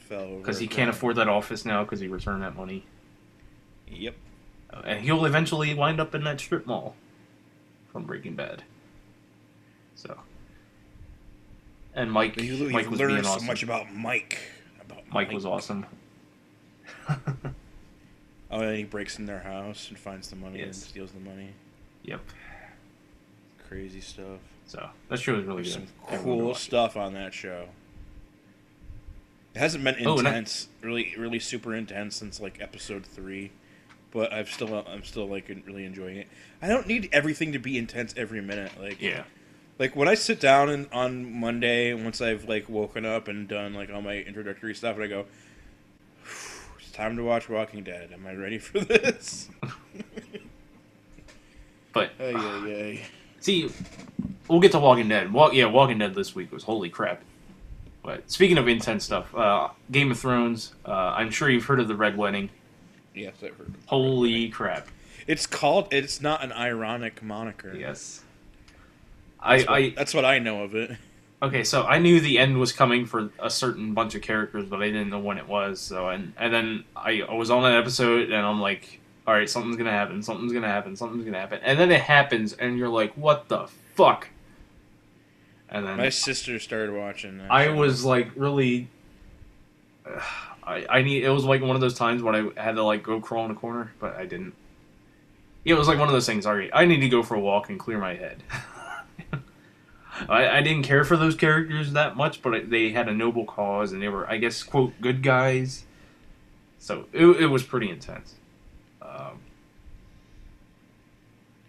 fell 0.09 0.21
over. 0.23 0.37
because 0.38 0.59
he 0.59 0.67
can't 0.67 0.91
afford 0.91 1.17
that 1.17 1.29
office 1.29 1.65
now 1.65 1.83
because 1.85 2.00
he 2.00 2.09
returned 2.09 2.43
that 2.43 2.55
money, 2.57 2.85
Yep. 3.88 4.15
uh, 4.73 4.83
and 4.85 5.00
he'll 5.05 5.25
eventually 5.25 5.73
wind 5.75 5.99
up 6.00 6.15
in 6.15 6.25
that 6.25 6.41
strip 6.41 6.67
mall 6.67 6.95
from 7.91 8.05
Breaking 8.05 8.35
Bad. 8.37 8.62
So. 9.95 10.19
And 11.97 12.12
Mike, 12.12 12.41
You, 12.41 12.69
Mike 12.69 12.88
was 12.91 13.00
learned 13.00 13.25
so 13.25 13.33
awesome. 13.33 13.47
much 13.47 13.62
about 13.65 13.93
Mike. 13.93 14.38
About 14.81 15.03
Mike 15.12 15.33
was 15.33 15.45
awesome. 15.47 15.87
Oh, 18.49 18.61
and 18.61 18.76
he 18.76 18.85
breaks 18.85 19.19
in 19.19 19.26
their 19.26 19.41
house 19.41 19.88
and 19.88 19.99
finds 19.99 20.31
the 20.31 20.37
money 20.37 20.61
and 20.61 20.75
steals 20.75 21.11
the 21.11 21.19
money. 21.19 21.50
Yep. 22.05 22.21
Crazy 23.69 24.00
stuff. 24.00 24.38
So 24.69 24.88
that 25.09 25.19
show 25.19 25.35
was 25.35 25.45
really 25.45 25.62
There's 25.65 25.76
good. 25.76 25.88
some 26.11 26.19
cool 26.23 26.38
watch 26.43 26.57
it. 26.59 26.61
stuff 26.61 26.97
on 26.97 27.15
that 27.15 27.35
show. 27.35 27.67
It 29.55 29.59
hasn't 29.59 29.83
been 29.83 29.97
Oh, 30.07 30.15
I- 30.15 30.19
intense, 30.21 30.69
really, 30.81 31.12
really 31.19 31.41
super 31.41 31.75
intense 31.75 32.15
since 32.15 32.38
like 32.41 32.59
episode 32.61 33.05
three, 33.05 33.50
but 34.12 34.33
I've 34.33 34.49
still, 34.49 34.85
I'm 34.88 35.03
still 35.03 35.26
like 35.26 35.49
really 35.67 35.85
enjoying 35.85 36.19
it. 36.19 36.29
I 36.62 36.69
don't 36.69 36.87
need 36.87 37.09
everything 37.12 37.50
to 37.53 37.59
be 37.59 37.76
intense 37.76 38.15
every 38.17 38.41
minute. 38.41 38.71
Like, 38.81 39.03
Yeah. 39.03 39.25
Like 39.78 39.95
when 39.97 40.09
I 40.09 40.14
sit 40.14 40.40
down 40.40 40.68
and 40.68 40.87
on 40.92 41.38
Monday, 41.40 41.92
once 41.95 42.21
I've 42.21 42.45
like 42.49 42.68
woken 42.68 43.04
up 43.04 43.28
and 43.28 43.47
done 43.49 43.75
like 43.75 43.90
all 43.90 44.02
my 44.02 44.16
introductory 44.18 44.75
stuff, 44.75 44.97
and 44.97 45.04
I 45.04 45.06
go, 45.09 45.26
"It's 46.78 46.90
time 46.92 47.16
to 47.16 47.23
watch 47.23 47.49
Walking 47.49 47.83
Dead. 47.85 48.11
Am 48.12 48.26
I 48.26 48.35
ready 48.35 48.59
for 48.59 48.80
this? 48.80 49.49
But 51.92 52.11
Ay, 52.21 52.35
ay, 52.37 52.73
ay. 52.75 53.02
see, 53.40 53.71
we'll 54.49 54.61
get 54.61 54.73
to 54.73 54.78
Walking 54.78 55.09
Dead. 55.09 55.33
Walk, 55.33 55.54
yeah, 55.54 55.64
Walking 55.64 55.97
Dead 55.99 56.14
this 56.14 56.35
week 56.35 56.52
was 56.52 56.62
holy 56.62 56.90
crap. 56.90 57.23
But 58.02 58.30
speaking 58.30 58.59
of 58.59 58.68
intense 58.68 59.04
stuff, 59.04 59.35
uh, 59.35 59.68
Game 59.90 60.11
of 60.11 60.18
Thrones. 60.18 60.75
Uh, 60.85 60.90
I'm 60.92 61.30
sure 61.30 61.49
you've 61.49 61.64
heard 61.64 61.80
of 61.80 61.88
the 61.88 61.95
Red 61.97 62.18
Wedding. 62.18 62.50
Yes, 63.14 63.37
I've 63.42 63.56
heard. 63.56 63.68
of 63.68 63.75
it. 63.76 63.80
Holy 63.87 64.50
crap! 64.50 64.88
It's 65.26 65.47
called. 65.47 65.88
It's 65.90 66.21
not 66.21 66.45
an 66.45 66.52
ironic 66.52 67.23
moniker. 67.23 67.75
Yes. 67.75 68.23
That's 69.45 69.64
I, 69.64 69.71
what, 69.71 69.83
I 69.83 69.90
that's 69.90 70.14
what 70.14 70.25
I 70.25 70.38
know 70.38 70.62
of 70.62 70.75
it. 70.75 70.93
okay, 71.43 71.64
so 71.64 71.85
I 71.85 71.99
knew 71.99 72.21
the 72.21 72.38
end 72.38 72.59
was 72.59 72.73
coming 72.73 73.07
for 73.07 73.31
a 73.38 73.50
certain 73.50 73.95
bunch 73.95 74.14
of 74.14 74.23
characters, 74.23 74.66
but 74.69 74.83
I 74.83 74.87
didn't 74.87 75.11
know 75.11 75.19
when 75.21 75.38
it 75.38 75.47
was. 75.49 75.81
So 75.81 76.09
and 76.09 76.33
and 76.37 76.52
then 76.52 76.85
I, 76.97 77.23
I 77.23 77.35
was 77.35 77.50
on 77.50 77.62
that 77.62 77.75
episode, 77.75 78.31
and 78.31 78.47
I'm 78.47 78.61
like, 78.61 79.00
all 79.26 79.35
right, 79.35 79.49
something's 79.49 79.76
gonna 79.76 79.90
happen, 79.90 80.23
something's 80.23 80.52
gonna 80.52 80.69
happen, 80.69 80.97
something's 80.97 81.25
gonna 81.25 81.38
happen, 81.38 81.61
and 81.62 81.78
then 81.78 81.90
it 81.90 82.00
happens, 82.00 82.52
and 82.55 82.78
you're 82.78 82.88
like, 82.88 83.12
what 83.14 83.49
the 83.49 83.66
fuck? 83.95 84.28
And 85.69 85.85
then 85.87 85.97
My 85.97 86.11
sister 86.11 86.59
started 86.59 86.95
watching. 86.95 87.38
That 87.38 87.50
I 87.50 87.69
was 87.71 88.05
like 88.05 88.31
really. 88.37 88.88
I 90.64 90.85
I 90.88 91.02
need. 91.02 91.23
It 91.25 91.31
was 91.31 91.45
like 91.45 91.61
one 91.61 91.76
of 91.76 91.81
those 91.81 91.95
times 91.95 92.23
when 92.23 92.35
I 92.35 92.61
had 92.61 92.76
to 92.76 92.83
like 92.83 93.02
go 93.02 93.21
crawl 93.21 93.45
in 93.45 93.50
a 93.50 93.55
corner, 93.55 93.93
but 94.00 94.16
I 94.16 94.26
didn't. 94.26 94.55
Yeah, 95.64 95.75
it 95.75 95.78
was 95.78 95.88
like 95.88 95.99
one 95.99 96.09
of 96.09 96.12
those 96.14 96.26
things. 96.26 96.47
All 96.47 96.55
right, 96.57 96.71
I 96.73 96.85
need 96.87 97.00
to 97.00 97.09
go 97.09 97.23
for 97.23 97.35
a 97.35 97.40
walk 97.40 97.69
and 97.71 97.78
clear 97.78 97.99
my 97.99 98.14
head. 98.14 98.43
I, 100.28 100.58
I 100.58 100.62
didn't 100.62 100.85
care 100.85 101.04
for 101.04 101.16
those 101.16 101.35
characters 101.35 101.92
that 101.92 102.16
much, 102.16 102.42
but 102.42 102.70
they 102.70 102.90
had 102.90 103.08
a 103.08 103.12
noble 103.12 103.44
cause, 103.44 103.92
and 103.92 104.02
they 104.02 104.08
were, 104.08 104.28
I 104.28 104.38
guess, 104.38 104.62
quote, 104.62 104.92
good 105.00 105.23
guys. 105.23 105.85
So 106.78 107.06
it, 107.12 107.26
it 107.26 107.46
was 107.46 107.62
pretty 107.62 107.90
intense. 107.90 108.35
Um, 109.02 109.40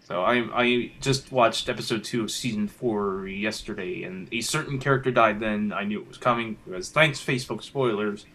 so 0.03 0.23
I 0.23 0.47
I 0.53 0.91
just 1.01 1.31
watched 1.31 1.67
episode 1.67 2.03
two 2.03 2.23
of 2.23 2.31
season 2.31 2.67
four 2.67 3.27
yesterday, 3.27 4.03
and 4.03 4.27
a 4.31 4.41
certain 4.41 4.79
character 4.79 5.11
died. 5.11 5.39
Then 5.39 5.73
I 5.73 5.83
knew 5.83 5.99
it 5.99 6.07
was 6.07 6.17
coming 6.17 6.57
because 6.65 6.89
thanks 6.89 7.19
Facebook 7.19 7.63
spoilers. 7.63 8.25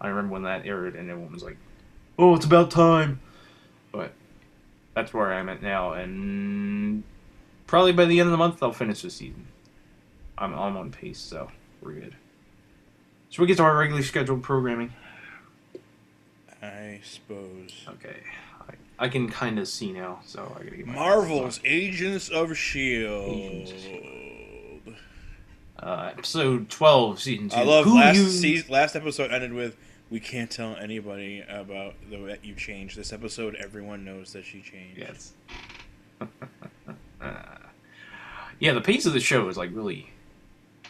I 0.00 0.08
remember 0.08 0.32
when 0.32 0.42
that 0.42 0.66
aired, 0.66 0.96
and 0.96 1.08
everyone 1.10 1.32
was 1.32 1.44
like, 1.44 1.58
"Oh, 2.18 2.34
it's 2.34 2.44
about 2.44 2.70
time." 2.70 3.20
But 3.92 4.14
that's 4.94 5.14
where 5.14 5.32
I'm 5.32 5.48
at 5.48 5.62
now, 5.62 5.92
and 5.92 7.04
probably 7.72 7.92
by 7.92 8.04
the 8.04 8.20
end 8.20 8.26
of 8.26 8.30
the 8.32 8.36
month 8.36 8.62
I'll 8.62 8.70
finish 8.74 9.00
the 9.00 9.08
season. 9.08 9.46
I'm 10.36 10.52
I'm 10.52 10.76
on 10.76 10.90
pace, 10.90 11.18
so 11.18 11.50
we're 11.80 11.92
good. 11.92 12.14
So 13.30 13.40
we 13.40 13.46
get 13.48 13.56
to 13.56 13.62
our 13.62 13.74
regularly 13.74 14.04
scheduled 14.04 14.42
programming. 14.42 14.92
I 16.62 17.00
suppose. 17.02 17.72
Okay, 17.88 18.16
I, 18.60 19.04
I 19.06 19.08
can 19.08 19.30
kind 19.30 19.58
of 19.58 19.66
see 19.68 19.90
now, 19.90 20.20
so 20.26 20.54
I 20.54 20.64
gotta 20.64 20.76
get 20.76 20.86
my 20.86 20.94
Marvel's 20.94 21.60
Agents 21.64 22.28
of 22.28 22.54
Shield. 22.56 23.28
Agents 23.36 23.72
of 23.86 24.94
Uh, 25.82 26.10
episode 26.12 26.68
twelve, 26.68 27.20
season 27.20 27.48
two. 27.48 27.56
I 27.56 27.62
love 27.64 27.86
Who 27.86 27.94
last 27.96 28.42
you- 28.44 28.64
last 28.68 28.94
episode 28.96 29.32
ended 29.32 29.54
with 29.54 29.76
we 30.10 30.20
can't 30.20 30.50
tell 30.50 30.76
anybody 30.76 31.42
about 31.48 31.94
the 32.10 32.18
that 32.26 32.44
you 32.44 32.54
changed. 32.54 32.98
This 32.98 33.14
episode, 33.14 33.54
everyone 33.54 34.04
knows 34.04 34.34
that 34.34 34.44
she 34.44 34.60
changed. 34.60 34.98
Yes. 34.98 35.32
Yeah, 38.62 38.74
the 38.74 38.80
pace 38.80 39.06
of 39.06 39.12
the 39.12 39.18
show 39.18 39.48
is 39.48 39.56
like 39.56 39.70
really, 39.74 40.08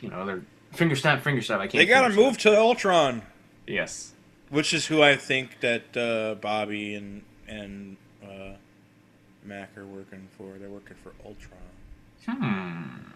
you 0.02 0.10
know, 0.10 0.26
they're 0.26 0.42
finger 0.72 0.94
snap, 0.94 1.22
finger 1.22 1.40
snap. 1.40 1.58
I 1.58 1.68
can't. 1.68 1.72
They 1.72 1.86
gotta 1.86 2.08
finger 2.08 2.22
move 2.22 2.36
to 2.38 2.54
Ultron. 2.58 3.22
Yes. 3.66 4.12
which 4.50 4.74
is 4.74 4.84
who 4.86 5.02
I 5.02 5.16
think 5.16 5.60
that 5.60 5.96
uh, 5.96 6.34
Bobby 6.34 6.94
and 6.94 7.22
and 7.48 7.96
uh, 8.22 8.56
Mac 9.42 9.74
are 9.78 9.86
working 9.86 10.28
for. 10.36 10.58
They're 10.58 10.68
working 10.68 10.96
for 11.02 11.12
Ultron. 11.24 11.58
Hmm. 12.26 13.10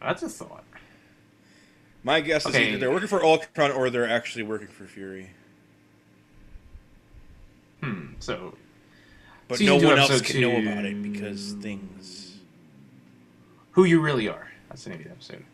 That's 0.00 0.22
a 0.22 0.28
thought. 0.28 0.62
My 2.04 2.20
guess 2.20 2.46
is 2.46 2.54
either 2.54 2.78
they're 2.78 2.92
working 2.92 3.08
for 3.08 3.24
Ultron 3.24 3.72
or 3.72 3.90
they're 3.90 4.08
actually 4.08 4.44
working 4.44 4.68
for 4.68 4.84
Fury. 4.84 5.30
Hmm. 7.82 8.12
So 8.20 8.56
But 9.48 9.60
no 9.60 9.74
one 9.76 9.98
else 9.98 10.20
can 10.20 10.40
know 10.40 10.56
about 10.56 10.84
it 10.84 11.02
because 11.02 11.54
things. 11.54 12.27
Who 13.78 13.84
you 13.84 14.00
really 14.00 14.26
are. 14.28 14.50
That's 14.68 14.82
the 14.82 14.90
name 14.90 14.98
of 14.98 15.04
the 15.04 15.12
episode. 15.12 15.44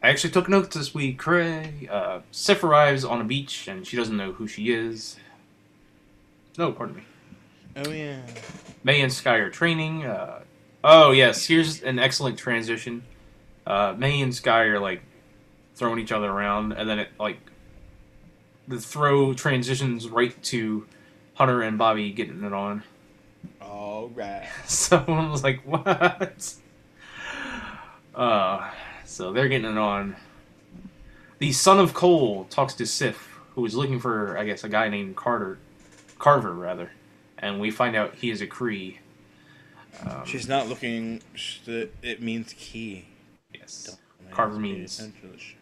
I 0.00 0.10
actually 0.10 0.30
took 0.30 0.48
notes 0.48 0.76
this 0.76 0.94
week. 0.94 1.18
Cray, 1.18 1.88
uh, 1.90 2.20
Sif 2.30 2.62
arrives 2.62 3.04
on 3.04 3.20
a 3.20 3.24
beach 3.24 3.66
and 3.66 3.84
she 3.84 3.96
doesn't 3.96 4.16
know 4.16 4.30
who 4.30 4.46
she 4.46 4.70
is. 4.70 5.16
No, 6.56 6.70
pardon 6.70 6.94
me. 6.94 7.02
Oh 7.74 7.90
yeah. 7.90 8.20
May 8.84 9.00
and 9.00 9.12
Skye 9.12 9.38
are 9.38 9.50
training. 9.50 10.06
Uh, 10.06 10.42
oh 10.84 11.10
yes, 11.10 11.44
here's 11.44 11.82
an 11.82 11.98
excellent 11.98 12.38
transition. 12.38 13.02
Uh, 13.66 13.96
May 13.98 14.20
and 14.20 14.32
Skye 14.32 14.66
are 14.66 14.78
like 14.78 15.02
throwing 15.74 15.98
each 15.98 16.12
other 16.12 16.30
around, 16.30 16.74
and 16.74 16.88
then 16.88 17.00
it 17.00 17.08
like 17.18 17.40
the 18.68 18.78
throw 18.78 19.34
transitions 19.34 20.08
right 20.08 20.40
to 20.44 20.86
Hunter 21.34 21.62
and 21.62 21.76
Bobby 21.76 22.12
getting 22.12 22.44
it 22.44 22.52
on. 22.52 22.84
All 23.60 24.10
right. 24.14 24.48
Someone 24.66 25.32
was 25.32 25.42
like, 25.42 25.62
"What?" 25.64 26.54
Uh, 28.16 28.70
so 29.04 29.32
they're 29.32 29.48
getting 29.48 29.70
it 29.70 29.78
on. 29.78 30.16
The 31.38 31.52
son 31.52 31.78
of 31.78 31.92
Cole 31.92 32.44
talks 32.44 32.74
to 32.74 32.86
Sif, 32.86 33.38
who 33.54 33.64
is 33.66 33.74
looking 33.74 34.00
for, 34.00 34.38
I 34.38 34.44
guess, 34.44 34.64
a 34.64 34.68
guy 34.70 34.88
named 34.88 35.16
Carter, 35.16 35.58
Carver 36.18 36.52
rather, 36.54 36.90
and 37.38 37.60
we 37.60 37.70
find 37.70 37.94
out 37.94 38.14
he 38.14 38.30
is 38.30 38.40
a 38.40 38.46
Kree. 38.46 38.96
Um, 40.06 40.24
She's 40.24 40.48
not 40.48 40.68
looking. 40.68 41.20
It 41.66 42.22
means 42.22 42.54
key. 42.56 43.04
yes. 43.54 43.84
Don't 43.84 44.30
Carver 44.30 44.58
means- 44.58 44.98
attention 44.98 45.20
to 45.30 45.36
the 45.36 45.38
sh- 45.38 45.54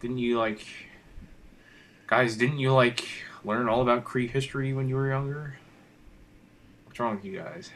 Didn't 0.00 0.18
you 0.18 0.38
like, 0.38 0.64
guys? 2.06 2.36
Didn't 2.36 2.58
you 2.60 2.72
like 2.72 3.04
learn 3.44 3.68
all 3.68 3.82
about 3.82 4.04
Kree 4.04 4.30
history 4.30 4.72
when 4.72 4.88
you 4.88 4.94
were 4.94 5.08
younger? 5.08 5.58
What's 6.84 6.98
wrong 7.00 7.16
with 7.16 7.24
you 7.24 7.36
guys? 7.38 7.70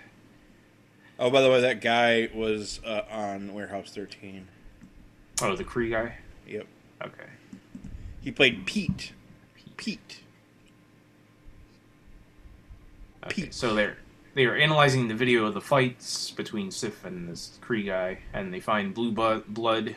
Oh, 1.22 1.30
by 1.30 1.40
the 1.40 1.48
way, 1.48 1.60
that 1.60 1.80
guy 1.80 2.28
was 2.34 2.80
uh, 2.84 3.02
on 3.08 3.54
Warehouse 3.54 3.90
13. 3.94 4.48
Oh, 5.40 5.54
the 5.54 5.62
Kree 5.62 5.88
guy. 5.88 6.16
Yep. 6.48 6.66
Okay. 7.00 7.30
He 8.20 8.32
played 8.32 8.66
Pete. 8.66 9.12
Pete. 9.76 10.22
Okay, 13.24 13.42
Pete. 13.42 13.54
so 13.54 13.72
they're 13.72 13.98
they 14.34 14.46
are 14.46 14.56
analyzing 14.56 15.06
the 15.06 15.14
video 15.14 15.46
of 15.46 15.54
the 15.54 15.60
fights 15.60 16.32
between 16.32 16.72
Sif 16.72 17.04
and 17.04 17.28
this 17.28 17.56
Kree 17.62 17.86
guy, 17.86 18.18
and 18.32 18.52
they 18.52 18.58
find 18.58 18.92
blue 18.92 19.12
bu- 19.12 19.44
blood 19.46 19.94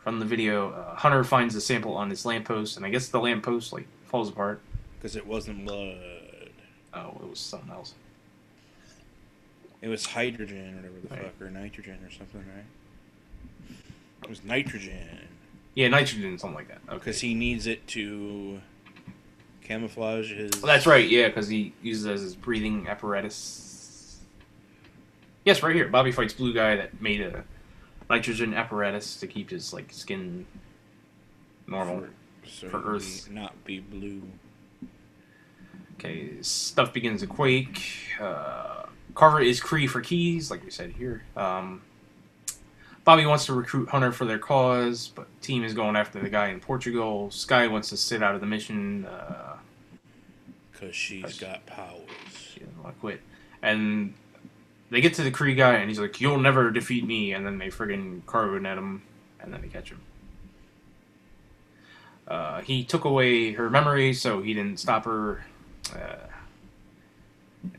from 0.00 0.18
the 0.18 0.26
video. 0.26 0.72
Uh, 0.72 0.96
Hunter 0.96 1.22
finds 1.22 1.54
the 1.54 1.60
sample 1.60 1.94
on 1.94 2.10
his 2.10 2.26
lamppost, 2.26 2.76
and 2.76 2.84
I 2.84 2.90
guess 2.90 3.06
the 3.06 3.20
lamppost 3.20 3.72
like 3.72 3.86
falls 4.06 4.28
apart. 4.28 4.60
because 4.98 5.14
it 5.14 5.24
wasn't 5.24 5.64
blood. 5.64 5.98
Oh, 6.94 7.20
it 7.22 7.30
was 7.30 7.38
something 7.38 7.70
else. 7.70 7.94
It 9.82 9.88
was 9.88 10.06
hydrogen 10.06 10.74
or 10.74 10.76
whatever 10.76 10.94
the 11.02 11.08
Right. 11.08 11.24
fuck, 11.32 11.42
or 11.42 11.50
nitrogen 11.50 11.98
or 12.04 12.10
something, 12.10 12.44
right? 12.54 12.64
It 14.22 14.28
was 14.30 14.44
nitrogen 14.44 15.28
Yeah, 15.74 15.88
nitrogen, 15.88 16.38
something 16.38 16.54
like 16.54 16.68
that. 16.68 16.80
Okay. 16.88 16.94
because 16.98 17.20
he 17.20 17.34
needs 17.34 17.66
it 17.66 17.86
to 17.88 18.60
camouflage 19.62 20.30
his. 20.32 20.52
Well, 20.52 20.66
that's 20.72 20.86
right. 20.86 21.08
Yeah, 21.08 21.28
because 21.28 21.48
he 21.48 21.72
uses 21.82 22.04
it 22.06 22.12
as 22.12 22.20
his 22.20 22.36
breathing 22.36 22.86
apparatus. 22.88 24.20
Yes, 25.44 25.62
right 25.62 25.74
here. 25.74 25.88
Bobby 25.88 26.12
fights 26.12 26.34
blue 26.34 26.52
guy 26.52 26.76
that 26.76 27.00
made 27.00 27.20
a 27.22 27.44
nitrogen 28.10 28.52
apparatus 28.54 29.16
to 29.16 29.26
keep 29.26 29.50
his 29.50 29.72
like 29.72 29.92
skin 29.92 30.46
normal. 31.66 32.02
for, 32.42 32.48
so 32.48 32.68
for 32.68 32.82
Earth. 32.84 33.28
not 33.30 33.64
be 33.64 33.80
blue. 33.80 34.22
Okay, 35.94 36.40
stuff 36.42 36.92
begins 36.92 37.22
to 37.22 37.26
quake. 37.26 37.80
Uh, 38.20 38.81
Carver 39.14 39.40
is 39.40 39.60
Kree 39.60 39.88
for 39.88 40.00
keys, 40.00 40.50
like 40.50 40.64
we 40.64 40.70
said 40.70 40.92
here. 40.92 41.22
Um, 41.36 41.82
Bobby 43.04 43.26
wants 43.26 43.46
to 43.46 43.52
recruit 43.52 43.88
Hunter 43.88 44.12
for 44.12 44.24
their 44.24 44.38
cause, 44.38 45.08
but 45.14 45.26
team 45.42 45.64
is 45.64 45.74
going 45.74 45.96
after 45.96 46.20
the 46.20 46.28
guy 46.30 46.48
in 46.48 46.60
Portugal. 46.60 47.30
Skye 47.30 47.66
wants 47.66 47.88
to 47.90 47.96
sit 47.96 48.22
out 48.22 48.34
of 48.34 48.40
the 48.40 48.46
mission. 48.46 49.04
Uh, 49.06 49.56
Because 50.72 50.94
she's 50.96 51.22
Nice. 51.22 51.38
got 51.38 51.66
powers. 51.66 52.00
she 52.54 52.60
doesn't 52.60 52.82
want 52.82 52.94
to 52.96 53.00
quit. 53.00 53.20
And 53.62 54.14
they 54.90 55.00
get 55.00 55.14
to 55.14 55.22
the 55.22 55.30
Kree 55.30 55.56
guy, 55.56 55.74
and 55.74 55.88
he's 55.88 55.98
like, 56.00 56.20
"You'll 56.20 56.38
never 56.40 56.70
defeat 56.70 57.04
me." 57.06 57.32
And 57.32 57.44
then 57.46 57.58
they 57.58 57.68
friggin' 57.68 58.24
carbon 58.26 58.66
at 58.66 58.78
him, 58.78 59.02
and 59.40 59.52
then 59.52 59.60
they 59.62 59.68
catch 59.68 59.90
him. 59.90 60.00
Uh, 62.28 62.60
he 62.62 62.84
took 62.84 63.04
away 63.04 63.52
her 63.52 63.68
memory, 63.68 64.12
so 64.12 64.42
he 64.42 64.54
didn't 64.54 64.78
stop 64.80 65.04
her. 65.04 65.44
Uh, 65.94 66.26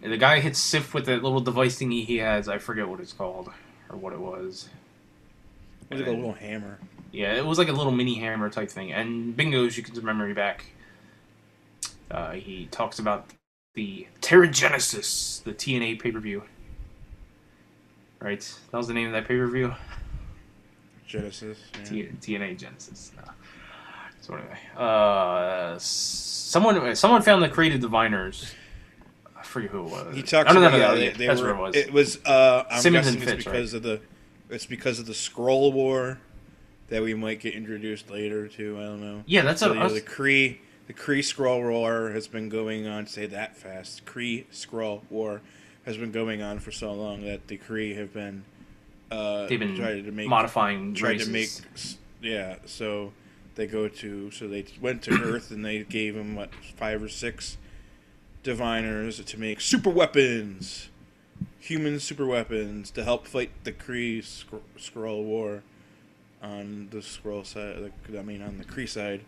the 0.02 0.18
guy 0.18 0.40
hits 0.40 0.60
Sif 0.60 0.94
with 0.94 1.06
that 1.06 1.24
little 1.24 1.40
device 1.40 1.80
thingy 1.80 2.06
he 2.06 2.18
has. 2.18 2.48
I 2.50 2.58
forget 2.58 2.88
what 2.88 3.00
it's 3.00 3.14
called 3.14 3.52
or 3.90 3.98
what 3.98 4.14
it 4.14 4.20
was. 4.20 4.70
It 5.90 5.96
was 5.96 6.02
like 6.02 6.10
a 6.10 6.12
little 6.12 6.34
hammer. 6.34 6.80
Yeah, 7.12 7.36
it 7.36 7.46
was 7.46 7.58
like 7.58 7.70
a 7.70 7.74
little 7.74 7.92
mini 7.92 8.16
hammer 8.16 8.50
type 8.50 8.70
thing. 8.70 8.92
And 8.92 9.36
bingo, 9.36 9.64
you 9.64 9.84
can 9.84 10.04
memory 10.04 10.34
back. 10.34 10.66
Uh, 12.10 12.32
he 12.32 12.68
talks 12.72 13.00
about 13.00 13.30
the 13.76 14.08
Terrigenesis, 14.22 15.44
the 15.44 15.54
TNA 15.54 16.00
pay 16.00 16.12
per 16.12 16.20
view. 16.20 16.44
Right? 18.20 18.42
That 18.72 18.78
was 18.78 18.88
the 18.88 18.94
name 18.94 19.08
of 19.08 19.14
that 19.14 19.28
pay 19.28 19.38
per 19.38 19.48
view? 19.48 19.76
Genesis. 21.06 21.60
Yeah. 21.80 21.84
T- 21.84 22.10
TNA 22.22 22.58
Genesis. 22.58 23.12
No. 23.16 23.32
So 24.22 24.36
anyway, 24.36 24.58
uh, 24.78 25.78
someone 25.78 26.96
someone 26.96 27.22
found 27.22 27.44
the 27.44 27.50
creative 27.50 27.82
diviners. 27.82 28.54
I 29.44 29.46
forget 29.46 29.70
who 29.72 29.80
it 29.82 29.92
was. 29.92 30.16
He 30.16 30.24
talks 30.24 30.50
Oh, 30.50 30.54
no, 30.54 30.62
no, 30.62 30.68
about 30.70 30.78
no, 30.96 31.02
yeah, 31.04 31.12
they, 31.12 31.18
they 31.18 31.28
that's 31.28 31.42
were, 31.42 31.54
what 31.56 31.76
it 31.76 31.84
was. 31.84 31.86
It 31.88 31.94
was 31.94 32.26
uh 32.26 32.64
I'm 32.72 32.82
Simmons 32.82 33.06
guessing 33.16 33.28
it's 33.30 33.44
because 33.46 33.74
of 33.74 33.84
the 33.84 34.00
it's 34.50 34.66
because 34.66 35.00
of 35.00 35.06
the 35.06 35.14
Skrull 35.14 35.72
war 35.74 36.20
that 36.90 37.02
we 37.04 37.14
might 37.14 37.40
get 37.40 37.54
introduced 37.56 38.10
later 38.12 38.48
to, 38.48 38.78
I 38.78 38.82
don't 38.84 39.02
know. 39.02 39.24
yeah, 39.26 39.42
that's 39.42 39.62
So, 39.62 39.72
a, 39.72 39.74
you 39.74 39.80
know, 39.80 39.84
was- 39.86 39.94
the 39.94 40.02
Kree. 40.02 40.58
the 40.88 40.94
Kree 40.94 41.20
Skrull 41.20 41.62
war 41.70 42.12
has 42.12 42.28
been 42.28 42.50
going 42.50 42.88
on 42.88 43.06
say 43.08 43.26
that 43.28 43.58
fast. 43.58 44.06
Kree 44.06 44.46
Skrull 44.52 45.02
war 45.10 45.42
has 45.86 45.98
been 45.98 46.12
going 46.12 46.42
on 46.42 46.60
for 46.60 46.72
so 46.72 46.94
long 46.94 47.24
that 47.26 47.48
the 47.48 47.58
Kree 47.58 47.96
have 47.98 48.14
been 48.14 48.46
uh 49.12 49.48
they've 49.48 49.60
been 49.60 49.76
tried 49.76 50.06
to 50.06 50.12
make 50.12 50.28
modifying 50.28 50.94
tried 50.96 51.22
races. 51.22 51.26
to 51.28 51.32
make 51.32 52.32
yeah 52.32 52.56
so 52.66 53.12
they 53.56 53.68
go 53.68 53.88
to 53.90 54.32
so 54.32 54.48
they 54.48 54.66
went 54.82 55.02
to 55.04 55.12
earth 55.24 55.52
and 55.52 55.64
they 55.66 55.84
gave 55.84 56.16
them 56.16 56.36
what 56.36 56.50
five 56.78 57.04
or 57.04 57.10
six 57.10 57.58
diviners 58.44 59.24
to 59.24 59.40
make 59.40 59.62
super 59.62 59.90
weapons 59.90 60.90
human 61.60 62.00
super 62.00 62.26
weapons 62.26 62.92
to 62.92 63.04
help 63.04 63.26
fight 63.26 63.50
the 63.64 63.72
Kree 63.72 64.24
scr- 64.24 64.58
Skrull 64.78 65.24
war 65.24 65.64
on 66.42 66.90
the 66.92 66.98
Skrull 66.98 67.46
side 67.46 67.92
i 68.18 68.22
mean 68.22 68.42
on 68.42 68.58
the 68.58 68.66
Kree 68.66 68.88
side 68.88 69.22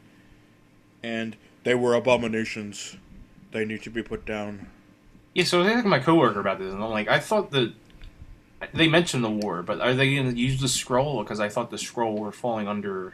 and 1.02 1.36
they 1.64 1.74
were 1.76 1.94
abominations 1.94 2.98
they 3.52 3.64
need 3.64 3.82
to 3.84 3.90
be 3.90 4.04
put 4.04 4.26
down 4.26 4.68
Yeah, 5.34 5.46
so 5.46 5.60
I 5.60 5.64
was 5.64 5.72
asking 5.74 5.90
my 5.90 6.00
coworker 6.00 6.40
about 6.40 6.60
this, 6.60 6.74
and 6.74 6.84
I'm 6.84 6.90
like, 6.90 7.08
I 7.08 7.20
thought 7.20 7.52
that 7.52 7.74
they 8.74 8.88
mentioned 8.88 9.24
the 9.24 9.30
war, 9.30 9.64
but 9.64 9.80
are 9.80 9.94
they 9.94 10.16
going 10.16 10.34
to 10.34 10.40
use 10.40 10.60
the 10.60 10.68
Skrull? 10.68 11.24
Because 11.24 11.40
I 11.40 11.50
thought 11.50 11.72
the 11.72 11.78
Skrull 11.78 12.18
were 12.18 12.32
falling 12.32 12.68
under 12.68 13.14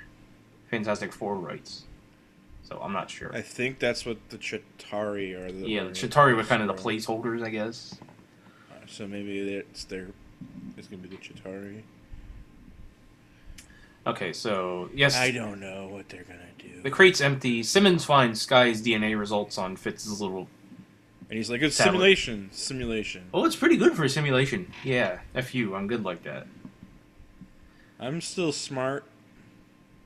Fantastic 0.69 1.13
Four 1.13 1.35
rights. 1.35 1.83
So 2.71 2.79
I'm 2.81 2.93
not 2.93 3.09
sure. 3.09 3.35
i 3.35 3.41
think 3.41 3.79
that's 3.79 4.05
what 4.05 4.17
the 4.29 4.37
Chitauri 4.37 5.35
are 5.35 5.51
the 5.51 5.67
yeah, 5.67 5.83
the 5.83 5.89
Chitauri 5.89 6.35
were 6.35 6.43
kind 6.43 6.61
of 6.61 6.67
the 6.69 6.81
placeholders, 6.81 7.43
I 7.43 7.49
guess. 7.49 7.95
So 8.87 9.07
maybe 9.07 9.39
it's 9.39 9.83
their 9.85 10.07
it's 10.77 10.87
gonna 10.87 11.01
be 11.01 11.09
the 11.09 11.17
Chitauri. 11.17 11.81
Okay, 14.07 14.31
so 14.33 14.89
yes, 14.95 15.17
I 15.17 15.31
don't 15.31 15.59
know 15.59 15.87
what 15.87 16.07
they're 16.09 16.23
gonna 16.23 16.39
do. 16.57 16.81
the 16.81 16.89
crate's 16.89 17.19
empty. 17.19 17.61
Simmons 17.61 18.05
finds 18.05 18.41
Skye's 18.41 18.81
DNA 18.81 19.19
results 19.19 19.57
on 19.57 19.75
Fitz's 19.75 20.21
little. 20.21 20.47
and 21.29 21.37
he's 21.37 21.49
like, 21.49 21.61
"It's 21.61 21.77
Tablet. 21.77 21.91
simulation, 21.91 22.49
simulation." 22.53 23.23
Oh, 23.33 23.45
it's 23.45 23.55
pretty 23.57 23.77
good 23.77 23.97
for 23.97 24.05
a 24.05 24.09
simulation. 24.09 24.73
Yeah, 24.83 25.19
f 25.35 25.53
you, 25.53 25.75
I'm 25.75 25.87
good 25.87 26.05
like 26.05 26.23
that. 26.23 26.47
I'm 27.99 28.21
still 28.21 28.53
smart. 28.53 29.03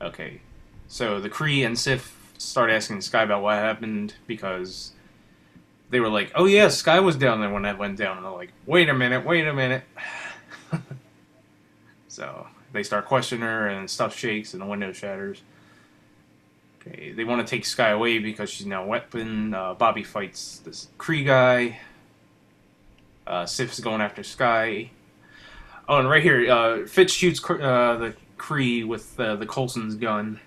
Okay, 0.00 0.40
so 0.88 1.20
the 1.20 1.30
Kree 1.30 1.64
and 1.64 1.78
Sif 1.78 2.15
start 2.38 2.70
asking 2.70 3.00
Skye 3.00 3.22
about 3.22 3.42
what 3.42 3.56
happened 3.56 4.14
because 4.26 4.92
they 5.90 6.00
were 6.00 6.08
like, 6.08 6.32
"Oh 6.34 6.46
yeah, 6.46 6.68
Skye 6.68 7.00
was 7.00 7.16
down 7.16 7.40
there 7.40 7.50
when 7.50 7.62
that 7.62 7.78
went 7.78 7.96
down," 7.96 8.16
and 8.16 8.26
they're 8.26 8.32
like, 8.32 8.52
"Wait 8.66 8.88
a 8.88 8.94
minute, 8.94 9.24
wait 9.24 9.46
a 9.46 9.52
minute." 9.52 9.84
so 12.08 12.46
they 12.72 12.82
start 12.82 13.06
questioning 13.06 13.42
her, 13.42 13.68
and 13.68 13.90
stuff 13.90 14.16
shakes, 14.16 14.52
and 14.52 14.62
the 14.62 14.66
window 14.66 14.92
shatters. 14.92 15.42
Okay, 16.80 17.12
they 17.12 17.24
want 17.24 17.46
to 17.46 17.50
take 17.50 17.64
Skye 17.64 17.90
away 17.90 18.18
because 18.18 18.50
she's 18.50 18.66
now 18.66 18.84
weapon. 18.86 19.54
Uh, 19.54 19.74
Bobby 19.74 20.04
fights 20.04 20.58
this 20.58 20.88
Kree 20.98 21.24
guy. 21.24 21.80
Uh, 23.26 23.44
Sif's 23.44 23.80
going 23.80 24.00
after 24.00 24.22
Skye. 24.22 24.90
Oh, 25.88 25.98
and 25.98 26.08
right 26.08 26.22
here, 26.22 26.50
uh, 26.50 26.86
Fitz 26.86 27.12
shoots 27.12 27.40
uh, 27.48 27.96
the 27.96 28.14
Kree 28.38 28.86
with 28.86 29.18
uh, 29.18 29.36
the 29.36 29.46
Coulson's 29.46 29.94
gun. 29.94 30.40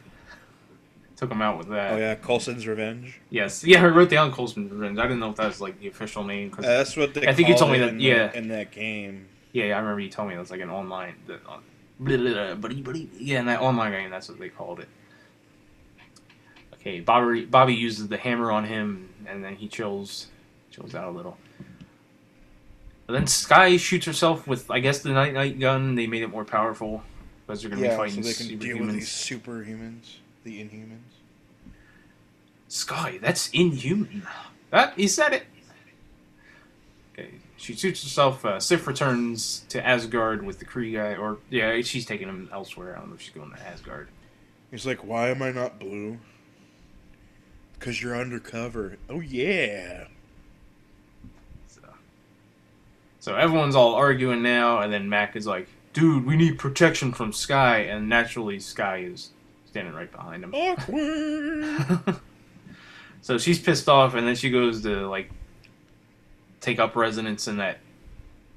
Took 1.19 1.32
him 1.32 1.41
out 1.41 1.58
with 1.58 1.67
that. 1.67 1.91
Oh 1.93 1.97
yeah, 1.97 2.15
Coulson's 2.15 2.65
Revenge. 2.65 3.19
Yes, 3.29 3.63
yeah, 3.65 3.84
I 3.84 3.88
wrote 3.88 4.10
down 4.10 4.32
Coulson's 4.32 4.71
Revenge. 4.71 4.97
I 4.97 5.01
didn't 5.03 5.19
know 5.19 5.29
if 5.32 5.36
that 5.36 5.47
was 5.47 5.60
like 5.60 5.77
the 5.82 5.88
official 5.89 6.23
name. 6.23 6.49
'cause- 6.49 6.63
Uh, 6.63 6.69
that's 6.77 6.95
what 6.95 7.13
they. 7.13 7.27
I 7.27 7.34
think 7.34 7.49
you 7.49 7.58
told 7.58 7.71
me 7.73 7.79
that- 7.79 7.89
In 7.89 7.99
yeah. 7.99 8.32
in 8.34 8.47
that 8.47 8.71
game. 8.71 9.27
yeah, 9.51 9.65
yeah, 9.65 9.75
I 9.75 9.79
remember 9.79 9.99
you 9.99 10.10
told 10.10 10.29
me 10.29 10.36
it 10.36 10.39
was 10.39 10.49
like 10.49 10.62
an 10.62 10.69
online. 10.69 11.15
The, 11.27 11.39
blah, 11.43 11.58
blah, 11.99 12.17
blah, 12.17 12.55
buddy, 12.55 12.82
buddy. 12.82 13.10
Yeah, 13.19 13.41
in 13.41 13.47
that 13.47 13.60
online 13.60 13.91
game, 13.91 14.10
that's 14.10 14.29
what 14.29 14.39
they 14.39 14.47
called 14.47 14.79
it. 14.79 14.88
Okay, 16.75 17.01
Bobby 17.01 17.43
Bobby 17.43 17.75
uses 17.75 18.08
the 18.08 18.15
hammer 18.17 18.49
on 18.51 18.63
him, 18.63 19.10
and 19.27 19.43
then 19.43 19.55
he 19.55 19.67
chills, 19.67 20.27
chills 20.71 20.95
out 20.95 21.10
a 21.10 21.12
little. 21.12 21.38
And 23.10 23.17
then 23.17 23.27
Skye 23.27 23.75
shoots 23.75 24.05
herself 24.05 24.47
with, 24.47 24.71
I 24.71 24.79
guess, 24.79 24.99
the 25.01 25.10
night 25.10 25.34
night 25.34 25.60
gun. 25.60 25.95
They 25.95 26.08
made 26.08 26.21
it 26.21 26.27
more 26.29 26.45
powerful 26.45 27.03
because 27.45 27.62
they're 27.62 27.69
gonna 27.69 27.82
be 27.82 27.88
Yeah, 27.88 27.95
so 27.95 28.03
fighting 28.03 28.21
they 28.21 28.34
can 28.34 28.58
deal 28.60 28.79
with 28.79 28.91
these 28.93 29.10
superhumans, 29.10 30.17
the 30.49 30.59
Inhumans. 30.59 31.19
Skye, 32.67 33.19
that's 33.21 33.49
inhuman. 33.49 34.23
That 34.71 34.93
he 34.95 35.07
said 35.07 35.33
it. 35.33 35.43
Okay, 37.13 37.31
she 37.57 37.75
shoots 37.75 38.03
herself. 38.03 38.45
Uh, 38.45 38.59
Sif 38.59 38.85
returns 38.88 39.65
to 39.69 39.85
Asgard 39.85 40.45
with 40.45 40.59
the 40.59 40.65
Kree 40.65 40.93
guy, 40.93 41.15
or 41.15 41.38
yeah, 41.49 41.81
she's 41.81 42.05
taking 42.05 42.27
him 42.27 42.49
elsewhere. 42.51 42.95
I 42.95 42.99
don't 42.99 43.09
know 43.09 43.15
if 43.15 43.21
she's 43.21 43.33
going 43.33 43.51
to 43.51 43.62
Asgard. 43.62 44.09
He's 44.71 44.85
like, 44.85 45.03
"Why 45.03 45.29
am 45.29 45.41
I 45.41 45.51
not 45.51 45.79
blue?" 45.79 46.19
Because 47.73 48.01
you're 48.01 48.15
undercover. 48.15 48.97
Oh 49.09 49.19
yeah. 49.19 50.05
So, 51.67 51.81
so 53.19 53.35
everyone's 53.35 53.75
all 53.75 53.95
arguing 53.95 54.43
now, 54.43 54.79
and 54.79 54.93
then 54.93 55.09
Mac 55.09 55.35
is 55.35 55.47
like, 55.47 55.67
"Dude, 55.93 56.25
we 56.25 56.35
need 56.35 56.59
protection 56.59 57.13
from 57.13 57.33
Skye," 57.33 57.79
and 57.79 58.07
naturally, 58.07 58.59
Skye 58.59 58.99
is 58.99 59.31
standing 59.69 59.93
right 59.93 60.12
behind 60.12 60.43
him. 60.43 60.53
Awkward. 60.53 62.15
so 63.21 63.38
she's 63.38 63.60
pissed 63.60 63.88
off, 63.88 64.15
and 64.15 64.27
then 64.27 64.36
she 64.36 64.49
goes 64.49 64.82
to 64.84 65.08
like 65.08 65.29
take 66.60 66.79
up 66.79 66.95
residence 66.95 67.47
in 67.47 67.58
that 67.58 67.77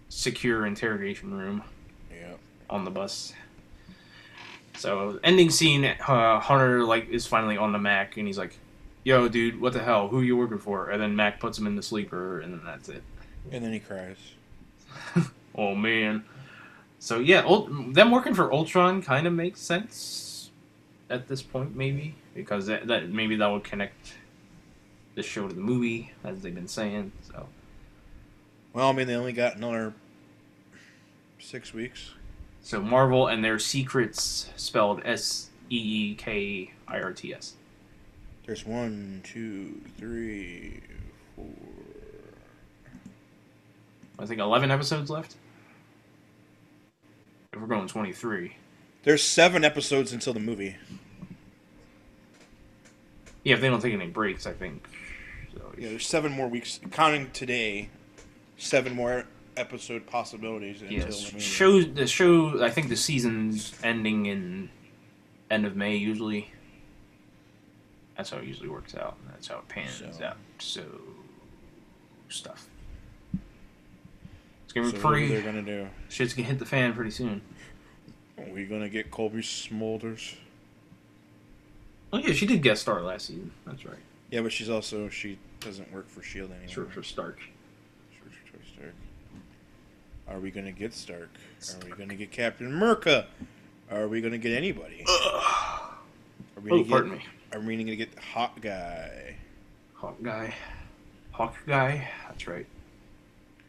secure 0.09 0.67
interrogation 0.67 1.35
room. 1.35 1.63
yeah. 2.11 2.35
on 2.71 2.85
the 2.85 2.91
bus. 2.91 3.33
So 4.79 5.21
ending 5.23 5.51
scene, 5.51 5.85
uh, 5.85 6.41
Hunter 6.41 6.83
like 6.85 7.11
is 7.11 7.27
finally 7.27 7.59
on 7.59 7.73
the 7.73 7.79
Mac, 7.79 8.17
and 8.17 8.27
he's 8.27 8.39
like, 8.39 8.57
"Yo, 9.05 9.29
dude, 9.29 9.61
what 9.61 9.75
the 9.75 9.83
hell? 9.83 10.09
Who 10.09 10.23
you 10.23 10.37
working 10.37 10.59
for?" 10.59 10.91
And 10.91 11.01
then 11.01 11.15
Mac 11.15 11.41
puts 11.41 11.59
him 11.59 11.67
in 11.67 11.77
the 11.77 11.83
sleeper, 11.83 12.41
and 12.41 12.55
then 12.55 12.63
that's 12.65 12.89
it. 12.89 13.03
And 13.51 13.63
then 13.65 13.73
he 13.73 13.81
cries. 13.81 14.17
Oh 15.55 15.75
man. 15.75 16.25
So 16.99 17.19
yeah, 17.19 17.45
Ult- 17.45 17.93
them 17.93 18.11
working 18.11 18.33
for 18.33 18.51
Ultron 18.51 19.03
kind 19.03 19.27
of 19.27 19.35
makes 19.35 19.61
sense 19.61 20.32
at 21.13 21.29
this 21.29 21.43
point, 21.43 21.77
maybe 21.77 22.15
because 22.35 22.67
that, 22.67 22.87
that 22.87 23.11
maybe 23.11 23.37
that 23.37 23.47
would 23.47 23.65
connect 23.65 24.15
the 25.15 25.23
show 25.23 25.47
to 25.47 25.55
the 25.55 25.61
movie, 25.61 26.11
as 26.25 26.41
they've 26.41 26.55
been 26.55 26.67
saying. 26.69 27.13
So 27.31 27.47
Well, 28.73 28.89
I 28.89 28.93
mean, 28.93 29.07
they 29.07 29.15
only 29.15 29.33
got 29.35 29.57
another 29.57 29.93
six 31.39 31.75
weeks. 31.75 32.13
so 32.63 32.81
Marvel 32.81 33.27
and 33.29 33.45
their 33.45 33.59
secrets 33.59 34.49
spelled 34.57 35.03
S 35.05 35.51
E 35.71 35.77
E 35.77 36.15
K 36.15 36.73
I 36.89 37.01
R 37.01 37.13
T 37.13 37.35
S. 37.35 37.55
There's 38.47 38.65
one, 38.67 39.21
two, 39.23 39.81
three, 39.99 40.81
four. 41.37 41.47
I 44.19 44.27
think 44.27 44.41
eleven 44.41 44.71
episodes 44.71 45.11
left. 45.11 45.37
If 47.53 47.61
we're 47.61 47.67
going 47.67 47.87
twenty 47.87 48.13
three. 48.13 48.57
There's 49.05 49.23
seven 49.23 49.65
episodes 49.65 50.13
until 50.13 50.33
the 50.33 50.41
movie. 50.41 50.77
Yeah, 53.45 53.55
if 53.55 53.61
they 53.61 53.69
don't 53.69 53.81
take 53.81 53.93
any 53.95 54.07
breaks, 54.07 54.47
I 54.47 54.53
think. 54.53 54.87
So 55.55 55.73
Yeah, 55.77 55.89
there's 55.91 56.07
seven 56.07 56.33
more 56.33 56.49
weeks, 56.49 56.81
counting 56.91 57.31
today. 57.33 57.91
Seven 58.57 58.95
more 58.95 59.25
episode 59.57 60.07
possibilities 60.07 60.81
until 60.83 60.99
Yes, 60.99 61.27
the 61.27 61.33
movie. 61.35 61.45
show 61.45 61.83
the 61.83 62.07
show. 62.07 62.63
I 62.65 62.71
think 62.71 62.89
the 62.89 62.97
season's 62.97 63.75
ending 63.83 64.27
in 64.27 64.71
end 65.51 65.67
of 65.67 65.77
May 65.77 65.97
usually. 65.97 66.51
That's 68.17 68.31
how 68.31 68.39
it 68.39 68.45
usually 68.45 68.69
works 68.69 68.95
out. 68.95 69.17
That's 69.31 69.49
how 69.49 69.59
it 69.59 69.69
pans 69.69 70.03
So- 70.19 70.25
out. 70.25 70.37
So 70.59 70.85
stuff. 72.29 72.67
It's 74.65 74.73
gonna 74.73 74.87
So 74.87 74.93
be 74.93 74.99
what 74.99 75.07
are 75.07 75.13
pretty. 75.19 75.35
they 75.35 75.43
gonna 75.43 75.63
do? 75.63 75.89
Shit's 76.09 76.33
gonna 76.35 76.49
hit 76.49 76.59
the 76.59 76.65
fan 76.67 76.95
pretty 76.95 77.11
soon. 77.11 77.43
Are 78.39 78.45
we 78.53 78.65
gonna 78.65 78.89
get 78.89 79.11
Cobie 79.11 79.41
Smulders? 79.43 80.35
Oh 82.13 82.19
yeah, 82.19 82.33
she 82.33 82.47
did 82.47 82.63
guest 82.63 82.83
star 82.83 83.01
last 83.03 83.27
season. 83.27 83.51
That's 83.67 83.85
right. 83.85 83.97
Yeah, 84.31 84.41
but 84.43 84.53
she's 84.53 84.69
also 84.71 85.09
she 85.09 85.39
doesn't 85.61 85.93
work 85.93 86.09
for 86.09 86.23
Shield 86.23 86.51
anymore. 86.51 86.69
Sure 86.69 86.87
for 86.87 87.03
Stark. 87.03 87.39
Sure, 87.41 88.31
sure, 88.51 88.61
Stark. 88.75 88.95
Are 90.29 90.39
we 90.41 90.51
gonna 90.51 90.73
get 90.73 90.93
Stark? 90.95 91.31
Are 91.71 91.85
we 91.87 91.93
gonna 91.97 92.15
get 92.15 92.31
Captain 92.31 92.67
America? 92.67 93.27
Are 93.91 94.09
we 94.09 94.21
gonna 94.21 94.39
get 94.39 94.53
anybody? 94.57 95.05
Are 95.09 95.91
we 96.63 96.71
Oh, 96.71 96.85
pardon 96.85 97.11
get, 97.13 97.19
me. 97.19 97.25
Are 97.53 97.61
we 97.61 97.77
gonna 97.77 97.97
get 97.97 98.19
Hot 98.19 98.61
Guy? 98.61 99.37
Hawk 99.95 100.21
guy. 100.23 100.53
Hawk 101.31 101.55
guy. 101.67 102.09
That's 102.29 102.49
right. 102.49 102.67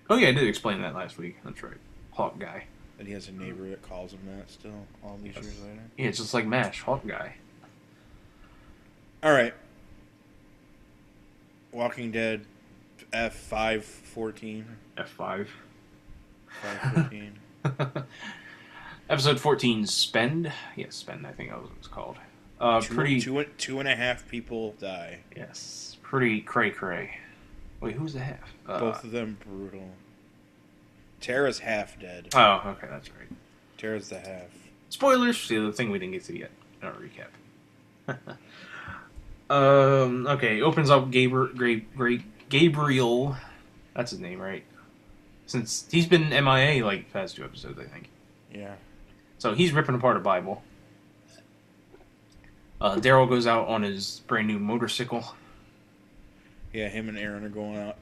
Oh 0.10 0.16
yeah, 0.18 0.30
I 0.30 0.32
did 0.32 0.48
explain 0.48 0.82
that 0.82 0.96
last 0.96 1.18
week. 1.20 1.38
That's 1.46 1.62
right. 1.62 1.78
Hawk 2.12 2.40
guy. 2.40 2.66
That 2.98 3.06
he 3.08 3.14
has 3.14 3.28
a 3.28 3.32
neighbor 3.32 3.70
that 3.70 3.82
calls 3.84 4.14
him 4.14 4.20
that 4.36 4.50
still 4.50 4.86
all 5.04 5.20
these 5.22 5.36
years 5.36 5.60
later. 5.62 5.80
Yeah, 5.98 6.08
it's 6.08 6.18
just 6.18 6.34
like 6.34 6.48
Mash. 6.48 6.82
Hawk 6.82 7.06
guy. 7.06 7.36
All 9.24 9.32
right. 9.32 9.54
Walking 11.72 12.12
Dead, 12.12 12.46
F 13.12 13.34
five 13.36 13.86
fourteen. 13.86 14.66
F 14.98 15.10
five. 15.10 15.50
Five 16.62 16.94
fifteen. 16.94 17.40
Episode 19.10 19.40
14, 19.40 19.86
Spend. 19.86 20.52
Yes, 20.76 20.96
Spend, 20.96 21.28
I 21.28 21.32
think 21.32 21.50
that 21.50 21.60
was 21.62 21.70
what 21.70 21.78
it's 21.78 21.88
called. 21.88 22.18
Uh, 22.60 22.80
two, 22.82 22.94
pretty. 22.94 23.20
two, 23.20 23.44
two 23.58 23.80
and 23.80 23.88
a 23.88 23.96
half 23.96 24.28
people 24.30 24.76
die. 24.80 25.20
Yes, 25.36 25.98
pretty 26.02 26.40
cray 26.42 26.72
cray. 26.72 27.18
Wait, 27.82 27.96
who's 27.96 28.14
the 28.14 28.20
half? 28.20 28.54
Uh, 28.68 28.80
Both 28.80 29.04
of 29.04 29.12
them 29.12 29.38
brutal. 29.46 29.90
Tara's 31.20 31.60
half 31.60 32.00
dead. 32.00 32.30
Oh, 32.34 32.62
okay, 32.78 32.88
that's 32.90 33.10
right. 33.12 33.30
Tara's 33.78 34.10
the 34.10 34.20
half. 34.20 34.48
Spoilers. 34.90 35.40
see 35.40 35.58
The 35.58 35.72
thing 35.74 35.92
we 35.92 36.00
didn't 36.00 36.14
get 36.14 36.24
to 36.26 36.38
yet 36.38 36.52
in 36.82 36.88
our 36.88 36.94
recap. 36.94 37.28
um. 39.50 40.28
Okay. 40.28 40.62
Opens 40.62 40.90
up 40.90 41.12
Gabriel. 41.12 41.48
Great. 41.56 41.96
Great. 41.96 42.50
Gabriel. 42.50 43.36
That's 43.96 44.12
his 44.12 44.20
name, 44.20 44.40
right? 44.40 44.64
Since 45.46 45.88
he's 45.92 46.08
been 46.08 46.30
MIA 46.30 46.86
like 46.86 47.12
past 47.12 47.36
two 47.36 47.44
episodes, 47.44 47.78
I 47.80 47.84
think. 47.86 48.10
Yeah. 48.54 48.76
So 49.38 49.54
he's 49.54 49.72
ripping 49.72 49.96
apart 49.96 50.18
a 50.18 50.20
Bible. 50.20 50.64
Uh, 52.80 52.96
Daryl 52.96 53.30
goes 53.30 53.48
out 53.48 53.68
on 53.68 53.82
his 53.84 54.22
brand 54.28 54.48
new 54.48 54.60
motorcycle. 54.60 55.36
Yeah, 56.74 56.90
him 56.90 57.08
and 57.08 57.18
Aaron 57.18 57.44
are 57.44 57.50
going 57.50 57.78
out 57.78 57.98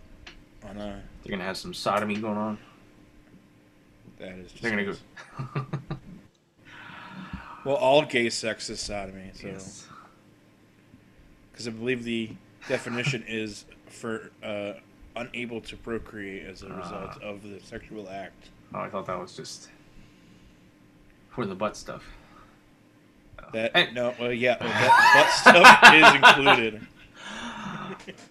on 0.67 0.77
a. 0.77 1.01
They're 1.23 1.31
gonna 1.31 1.43
have 1.43 1.57
some 1.57 1.73
sodomy 1.73 2.15
going 2.15 2.37
on. 2.37 2.57
That 4.19 4.31
is. 4.37 4.51
Just 4.51 4.63
They're 4.63 4.71
gonna 4.71 4.85
go. 4.85 5.65
Well, 7.63 7.75
all 7.75 8.03
gay 8.05 8.29
sex 8.29 8.69
is 8.69 8.79
sodomy. 8.79 9.31
So, 9.35 9.47
Yes. 9.47 9.87
Because 11.63 11.75
I 11.75 11.79
believe 11.79 12.03
the 12.03 12.29
definition 12.67 13.23
is 13.27 13.65
for 13.87 14.31
uh, 14.43 14.73
unable 15.15 15.61
to 15.61 15.75
procreate 15.77 16.45
as 16.47 16.63
a 16.63 16.69
result 16.69 17.17
Ah. 17.21 17.27
of 17.27 17.43
the 17.43 17.59
sexual 17.63 18.09
act. 18.09 18.49
Oh, 18.73 18.79
I 18.79 18.89
thought 18.89 19.05
that 19.07 19.19
was 19.19 19.35
just 19.35 19.69
for 21.29 21.45
the 21.45 21.55
butt 21.55 21.75
stuff. 21.77 22.03
That 23.53 23.75
Hey. 23.75 23.91
no, 23.93 24.13
well, 24.19 24.31
yeah, 24.31 24.57
well, 24.59 24.69
that 24.69 25.43
butt 25.45 25.53
stuff 25.53 25.93
is 25.93 26.15
included. 26.15 26.87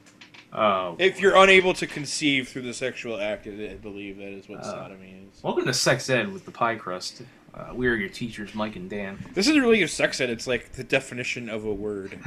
Oh, 0.53 0.97
If 0.99 1.21
you're 1.21 1.37
unable 1.37 1.75
to 1.75 1.87
conceive 1.87 2.49
through 2.49 2.63
the 2.63 2.75
sexual 2.75 3.21
act, 3.21 3.47
I 3.47 3.75
believe 3.81 4.17
that 4.17 4.33
is 4.33 4.49
what 4.49 4.59
Ah. 4.59 4.63
sodomy 4.65 5.15
is. 5.33 5.41
welcome 5.45 5.65
to 5.67 5.73
Sex 5.73 6.11
Ed 6.11 6.33
with 6.33 6.45
the 6.45 6.51
Pie 6.51 6.75
Crust. 6.75 7.23
Uh, 7.53 7.73
we 7.75 7.89
are 7.89 7.95
your 7.95 8.09
teachers, 8.09 8.55
Mike 8.55 8.77
and 8.77 8.89
Dan. 8.89 9.19
This 9.35 9.49
isn't 9.49 9.61
really 9.61 9.83
a 9.83 9.89
sex 9.89 10.21
ed; 10.21 10.31
it's 10.31 10.47
like 10.47 10.73
the 10.73 10.85
definition 10.85 11.49
of 11.49 11.65
a 11.65 11.73
word. 11.73 12.19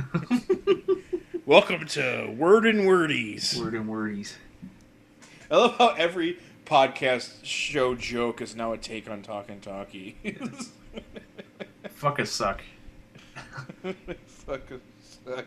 Welcome 1.45 1.85
to 1.87 2.33
Word 2.37 2.65
and 2.65 2.81
Wordies. 2.81 3.57
Word 3.57 3.73
and 3.73 3.87
wordies. 3.87 4.35
I 5.49 5.55
love 5.55 5.77
how 5.77 5.89
every 5.89 6.39
podcast 6.65 7.35
show 7.43 7.95
joke 7.95 8.41
is 8.41 8.55
now 8.55 8.73
a 8.73 8.77
take 8.77 9.09
on 9.09 9.21
Talking 9.21 9.61
Talkie. 9.61 10.17
Fuck 11.89 12.19
us 12.19 12.29
suck. 12.29 12.61
Fuck 14.27 14.61
suck. 15.25 15.45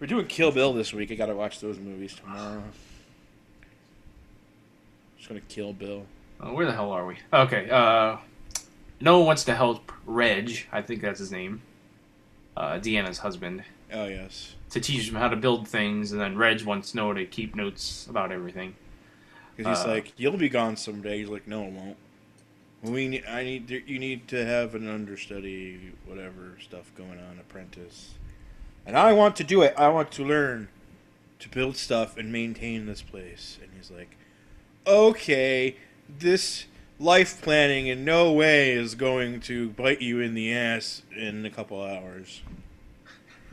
We're 0.00 0.06
doing 0.06 0.26
Kill 0.26 0.50
Bill 0.50 0.72
this 0.72 0.94
week. 0.94 1.10
I 1.10 1.14
gotta 1.14 1.36
watch 1.36 1.60
those 1.60 1.78
movies 1.78 2.14
tomorrow. 2.14 2.62
Just 5.18 5.28
gonna 5.28 5.40
kill 5.42 5.74
Bill. 5.74 6.06
Uh, 6.40 6.52
where 6.52 6.64
the 6.64 6.72
hell 6.72 6.90
are 6.90 7.06
we? 7.06 7.18
Okay. 7.32 7.68
Uh, 7.68 8.16
Noah 9.02 9.24
wants 9.24 9.42
to 9.44 9.54
help 9.54 9.90
Reg. 10.06 10.66
I 10.70 10.80
think 10.80 11.02
that's 11.02 11.18
his 11.18 11.32
name. 11.32 11.62
Uh, 12.56 12.74
Deanna's 12.78 13.18
husband. 13.18 13.64
Oh 13.92 14.06
yes, 14.06 14.54
To 14.70 14.80
teach 14.80 15.08
him 15.08 15.16
how 15.16 15.28
to 15.28 15.36
build 15.36 15.66
things, 15.68 16.12
and 16.12 16.20
then 16.20 16.36
Reg 16.38 16.62
wants 16.62 16.94
Noah 16.94 17.14
to 17.16 17.26
keep 17.26 17.54
notes 17.54 18.06
about 18.08 18.30
everything. 18.32 18.74
because 19.56 19.78
he's 19.78 19.84
Uh, 19.84 19.88
like, 19.90 20.12
"You'll 20.16 20.38
be 20.38 20.48
gone 20.48 20.76
someday." 20.76 21.18
He's 21.18 21.28
like, 21.28 21.46
"No, 21.46 21.64
it 21.64 21.72
won't." 21.72 21.96
We 22.82 23.06
need. 23.08 23.26
I 23.26 23.42
need. 23.44 23.68
You 23.86 23.98
need 23.98 24.26
to 24.28 24.44
have 24.46 24.74
an 24.74 24.88
understudy, 24.88 25.92
whatever 26.06 26.56
stuff 26.62 26.90
going 26.96 27.18
on, 27.18 27.38
apprentice. 27.38 28.14
And 28.86 28.96
I 28.96 29.12
want 29.12 29.36
to 29.36 29.44
do 29.44 29.60
it. 29.62 29.74
I 29.76 29.88
want 29.88 30.10
to 30.12 30.24
learn 30.24 30.68
to 31.40 31.48
build 31.50 31.76
stuff 31.76 32.16
and 32.16 32.32
maintain 32.32 32.86
this 32.86 33.02
place. 33.02 33.58
And 33.62 33.70
he's 33.76 33.90
like, 33.90 34.16
"Okay, 34.86 35.76
this 36.08 36.64
life 36.98 37.40
planning 37.42 37.86
in 37.86 38.04
no 38.04 38.32
way 38.32 38.72
is 38.72 38.94
going 38.94 39.40
to 39.40 39.70
bite 39.70 40.00
you 40.00 40.20
in 40.20 40.34
the 40.34 40.52
ass 40.54 41.02
in 41.16 41.44
a 41.44 41.50
couple 41.50 41.82
hours." 41.82 42.42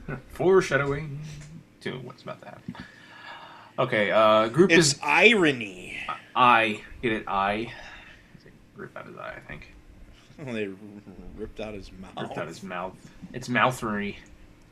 Foreshadowing 0.30 1.20
to 1.82 1.92
what's 2.00 2.24
about 2.24 2.42
to 2.42 2.48
happen. 2.48 2.76
Okay. 3.78 4.12
Uh, 4.12 4.48
group 4.50 4.72
It's 4.72 4.94
is 4.94 5.00
irony. 5.02 5.98
I. 6.36 6.82
Get 7.02 7.12
it? 7.14 7.24
I. 7.28 7.72
Rip 8.76 8.96
out 8.98 9.08
his 9.08 9.18
eye. 9.18 9.36
I 9.36 9.40
think. 9.48 9.74
Well, 10.38 10.54
they 10.56 10.70
ripped 11.38 11.60
out 11.60 11.74
his 11.74 11.92
mouth. 11.92 12.14
Ripped 12.18 12.38
out 12.38 12.48
his 12.48 12.64
mouth. 12.64 12.94
It's 13.34 13.48
mouthery. 13.50 14.16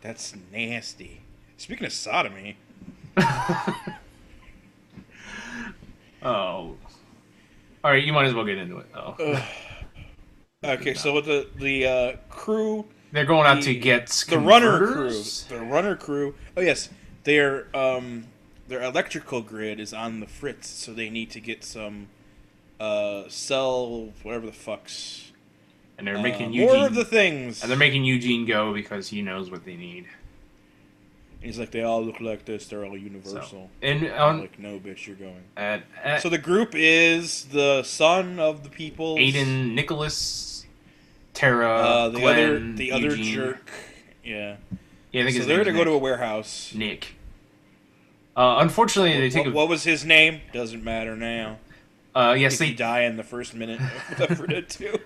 That's 0.02 0.34
nasty. 0.52 1.22
Speaking 1.58 1.86
of 1.88 1.94
sodomy, 1.94 2.58
Oh. 6.24 6.76
All 7.88 7.94
right, 7.94 8.04
you 8.04 8.12
might 8.12 8.26
as 8.26 8.34
well 8.34 8.44
get 8.44 8.58
into 8.58 8.80
it. 8.80 8.88
Oh, 8.94 9.16
ugh. 9.18 9.44
okay, 10.62 10.94
so 10.94 11.14
with 11.14 11.24
the 11.24 11.48
the 11.56 11.86
uh, 11.88 12.16
crew, 12.30 12.84
they're 13.14 13.24
going 13.24 13.48
out 13.48 13.64
to 13.64 13.74
get 13.74 14.08
the 14.30 14.38
runner 14.38 14.86
crew, 14.86 15.24
the 15.48 15.62
runner 15.62 15.96
crew. 15.96 16.36
Oh 16.58 16.60
yes, 16.60 16.90
their 17.24 17.74
um 17.74 18.26
their 18.68 18.82
electrical 18.82 19.40
grid 19.40 19.80
is 19.80 19.94
on 19.94 20.20
the 20.20 20.28
fritz, 20.28 20.68
so 20.68 20.94
they 20.94 21.10
need 21.10 21.32
to 21.32 21.40
get 21.40 21.64
some 21.64 22.10
uh 22.78 23.24
cell 23.30 24.12
whatever 24.22 24.48
the 24.48 24.52
fucks. 24.52 25.32
and 25.98 26.06
they're 26.06 26.18
uh, 26.18 26.22
making 26.22 26.52
more 26.58 26.88
of 26.88 26.94
the 26.94 27.06
things. 27.06 27.62
and 27.62 27.72
they're 27.72 27.78
making 27.78 28.04
Eugene 28.04 28.46
go 28.46 28.74
because 28.74 29.08
he 29.08 29.22
knows 29.22 29.50
what 29.50 29.64
they 29.64 29.78
need. 29.78 30.08
He's 31.42 31.60
like, 31.60 31.72
they 31.72 31.84
all 31.84 32.04
look 32.04 32.20
like 32.20 32.46
this. 32.46 32.68
They're 32.68 32.84
all 32.86 32.98
universal. 32.98 33.70
And 33.82 34.06
I'm 34.08 34.22
on 34.22 34.40
like, 34.42 34.58
no, 34.60 34.80
bitch, 34.80 35.06
you're 35.06 35.16
going. 35.16 35.44
at, 35.56 35.84
at 36.04 36.22
So 36.22 36.30
the 36.30 36.38
group 36.38 36.72
is 36.74 37.46
the 37.46 37.84
son 37.84 38.40
of 38.40 38.64
the 38.64 38.70
people. 38.70 39.16
Aiden, 39.18 39.74
Nicholas, 39.74 40.66
Tara, 41.34 41.70
Uh, 41.70 42.10
the 42.10 42.20
Glenn, 42.20 42.40
other 42.40 42.60
the 42.74 42.92
other 42.92 43.10
Eugene. 43.10 43.34
jerk. 43.34 43.72
Yeah. 44.24 44.56
Yeah, 45.12 45.22
I 45.22 45.26
think 45.26 45.38
so 45.38 45.48
they're 45.48 45.64
gonna 45.64 45.78
go 45.78 45.84
to 45.86 45.92
a 45.92 45.98
warehouse. 45.98 46.74
Nick. 46.76 47.16
Uh, 48.36 48.58
unfortunately, 48.60 49.20
they 49.20 49.30
take 49.30 49.46
what, 49.46 49.52
a. 49.52 49.56
what 49.56 49.70
was 49.70 49.84
his 49.84 50.04
name? 50.04 50.42
Doesn't 50.54 50.84
matter 50.84 51.16
now. 51.16 51.60
Uh, 52.14 52.36
yes, 52.38 52.60
he 52.60 52.70
they 52.70 52.74
die 52.74 53.02
in 53.04 53.16
the 53.16 53.24
first 53.24 53.54
minute 53.54 53.80
of 53.80 54.20
Left 54.20 54.34
4 54.38 54.48
Dead 54.48 54.70
2. 54.70 55.00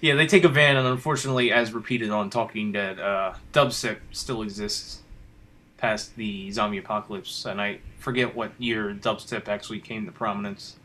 yeah 0.00 0.14
they 0.16 0.26
take 0.26 0.44
a 0.44 0.48
van, 0.48 0.76
and 0.76 0.86
unfortunately, 0.86 1.52
as 1.52 1.72
repeated 1.72 2.10
on 2.10 2.30
Talking 2.30 2.72
Dead, 2.72 2.98
uh, 3.00 3.34
dubstep 3.52 3.98
still 4.10 4.42
exists 4.42 5.00
past 5.80 6.14
the 6.16 6.50
zombie 6.50 6.78
apocalypse, 6.78 7.46
and 7.46 7.60
I 7.60 7.78
forget 7.98 8.36
what 8.36 8.52
year 8.58 8.94
dubstep 8.94 9.48
actually 9.48 9.80
came 9.80 10.04
to 10.06 10.12
prominence. 10.12 10.76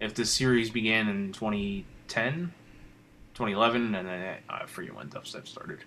If 0.00 0.14
this 0.14 0.30
series 0.30 0.70
began 0.70 1.08
in 1.08 1.32
2010, 1.32 2.52
2011, 3.34 3.94
and 3.94 4.08
then 4.08 4.36
I 4.48 4.66
forget 4.66 4.94
when 4.94 5.08
dubstep 5.08 5.46
started. 5.46 5.78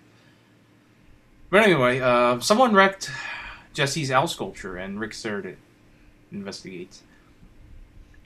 But 1.50 1.62
anyway, 1.62 2.00
uh, 2.00 2.40
someone 2.40 2.74
wrecked 2.74 3.10
Jesse's 3.74 4.10
owl 4.10 4.26
sculpture, 4.26 4.76
and 4.76 4.98
Rick 4.98 5.14
there 5.22 5.42
to 5.42 5.54
investigate. 6.32 6.98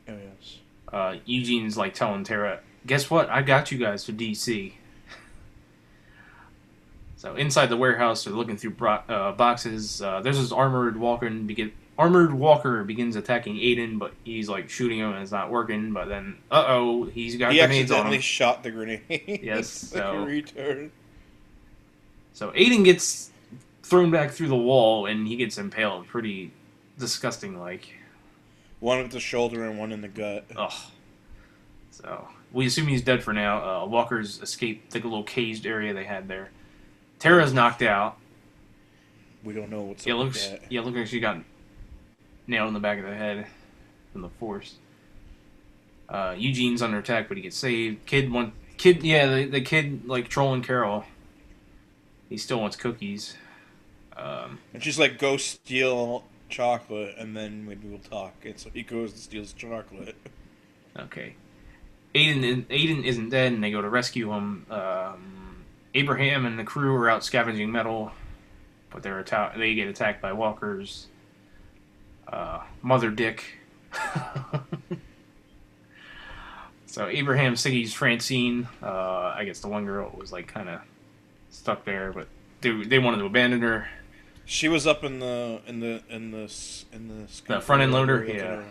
Oh, 0.08 0.12
yes. 0.12 0.58
uh, 0.92 1.16
Eugene's 1.26 1.76
like 1.76 1.94
telling 1.94 2.24
Tara, 2.24 2.60
"Guess 2.86 3.10
what? 3.10 3.28
I 3.28 3.42
got 3.42 3.72
you 3.72 3.78
guys 3.78 4.04
to 4.04 4.12
DC." 4.12 4.74
So 7.20 7.34
inside 7.36 7.66
the 7.66 7.76
warehouse, 7.76 8.24
they're 8.24 8.32
looking 8.32 8.56
through 8.56 8.70
bro- 8.70 9.02
uh, 9.06 9.32
boxes. 9.32 10.00
Uh, 10.00 10.22
there's 10.22 10.38
this 10.38 10.52
armored 10.52 10.96
walker 10.96 11.26
and 11.26 11.46
begin 11.46 11.70
armored 11.98 12.32
walker 12.32 12.82
begins 12.82 13.14
attacking 13.14 13.56
Aiden, 13.56 13.98
but 13.98 14.14
he's 14.24 14.48
like 14.48 14.70
shooting 14.70 15.00
him 15.00 15.12
and 15.12 15.22
it's 15.22 15.30
not 15.30 15.50
working. 15.50 15.92
But 15.92 16.08
then, 16.08 16.38
uh 16.50 16.64
oh, 16.68 17.04
he's 17.04 17.36
got 17.36 17.52
He 17.52 17.58
grenades 17.58 17.90
on 17.90 18.06
him. 18.06 18.12
He 18.12 18.16
accidentally 18.16 18.20
shot 18.22 18.62
the 18.62 18.70
grenade. 18.70 19.40
Yes, 19.42 19.68
so- 19.92 20.24
retard. 20.24 20.88
So 22.32 22.52
Aiden 22.52 22.86
gets 22.86 23.30
thrown 23.82 24.10
back 24.10 24.30
through 24.30 24.48
the 24.48 24.56
wall 24.56 25.04
and 25.04 25.28
he 25.28 25.36
gets 25.36 25.58
impaled, 25.58 26.06
pretty 26.06 26.52
disgusting 26.98 27.60
like. 27.60 27.86
One 28.78 29.02
with 29.02 29.12
the 29.12 29.20
shoulder 29.20 29.66
and 29.66 29.78
one 29.78 29.92
in 29.92 30.00
the 30.00 30.08
gut. 30.08 30.46
Ugh. 30.56 30.72
So 31.90 32.28
we 32.50 32.64
assume 32.64 32.86
he's 32.86 33.02
dead 33.02 33.22
for 33.22 33.34
now. 33.34 33.82
Uh, 33.82 33.86
Walker's 33.86 34.40
escaped 34.40 34.92
the 34.92 35.00
little 35.00 35.22
caged 35.22 35.66
area 35.66 35.92
they 35.92 36.04
had 36.04 36.26
there. 36.26 36.48
Tara's 37.20 37.52
knocked 37.52 37.82
out. 37.82 38.16
We 39.44 39.54
don't 39.54 39.70
know 39.70 39.82
what's 39.82 40.04
Yeah, 40.06 40.14
looks 40.14 40.48
that. 40.48 40.62
yeah, 40.70 40.80
looks 40.80 40.96
like 40.96 41.06
she 41.06 41.20
got 41.20 41.38
nailed 42.46 42.68
in 42.68 42.74
the 42.74 42.80
back 42.80 42.98
of 42.98 43.04
the 43.04 43.14
head 43.14 43.46
from 44.12 44.22
the 44.22 44.28
force. 44.28 44.74
Uh, 46.08 46.34
Eugene's 46.36 46.82
under 46.82 46.98
attack, 46.98 47.28
but 47.28 47.36
he 47.36 47.42
gets 47.44 47.56
saved. 47.56 48.04
Kid 48.06 48.32
want 48.32 48.52
kid 48.76 49.02
yeah 49.04 49.26
the, 49.32 49.44
the 49.44 49.60
kid 49.60 50.06
like 50.06 50.28
trolling 50.28 50.62
Carol. 50.62 51.04
He 52.28 52.36
still 52.36 52.60
wants 52.60 52.76
cookies. 52.76 53.36
Um, 54.16 54.58
And 54.74 54.82
she's 54.82 54.98
like, 54.98 55.18
go 55.18 55.36
steal 55.36 56.24
chocolate 56.48 57.14
and 57.16 57.36
then 57.36 57.66
maybe 57.66 57.86
we'll 57.88 57.98
talk. 58.00 58.34
And 58.44 58.58
so 58.58 58.70
he 58.74 58.82
goes 58.82 59.12
and 59.12 59.20
steals 59.20 59.52
chocolate. 59.52 60.16
Okay. 60.98 61.34
Aiden 62.14 62.64
Aiden 62.66 63.04
isn't 63.04 63.30
dead, 63.30 63.52
and 63.52 63.62
they 63.62 63.70
go 63.70 63.80
to 63.80 63.88
rescue 63.88 64.32
him. 64.32 64.66
Um, 64.68 65.39
Abraham 65.94 66.46
and 66.46 66.58
the 66.58 66.64
crew 66.64 66.94
are 66.96 67.10
out 67.10 67.24
scavenging 67.24 67.70
metal, 67.72 68.12
but 68.90 69.02
they're 69.02 69.18
atta- 69.20 69.52
they 69.56 69.74
get 69.74 69.88
attacked 69.88 70.22
by 70.22 70.32
walkers. 70.32 71.08
Uh, 72.28 72.60
Mother 72.82 73.10
Dick. 73.10 73.44
so 76.86 77.06
Abraham 77.08 77.54
Siggy's 77.54 77.92
Francine. 77.92 78.68
Uh, 78.82 79.34
I 79.36 79.44
guess 79.44 79.60
the 79.60 79.68
one 79.68 79.84
girl 79.86 80.14
was 80.16 80.32
like 80.32 80.46
kind 80.48 80.68
of 80.68 80.80
stuck 81.50 81.84
there, 81.84 82.12
but 82.12 82.28
they 82.60 82.70
they 82.84 82.98
wanted 82.98 83.18
to 83.18 83.24
abandon 83.26 83.60
her. 83.62 83.88
She 84.44 84.68
was 84.68 84.86
up 84.86 85.04
in 85.04 85.18
the 85.20 85.60
in 85.66 85.80
the 85.80 86.02
in 86.08 86.30
the 86.30 86.52
in 86.92 87.08
the 87.08 87.26
The 87.46 87.60
front 87.60 87.82
end 87.82 87.92
loader? 87.92 88.24
Yeah. 88.24 88.62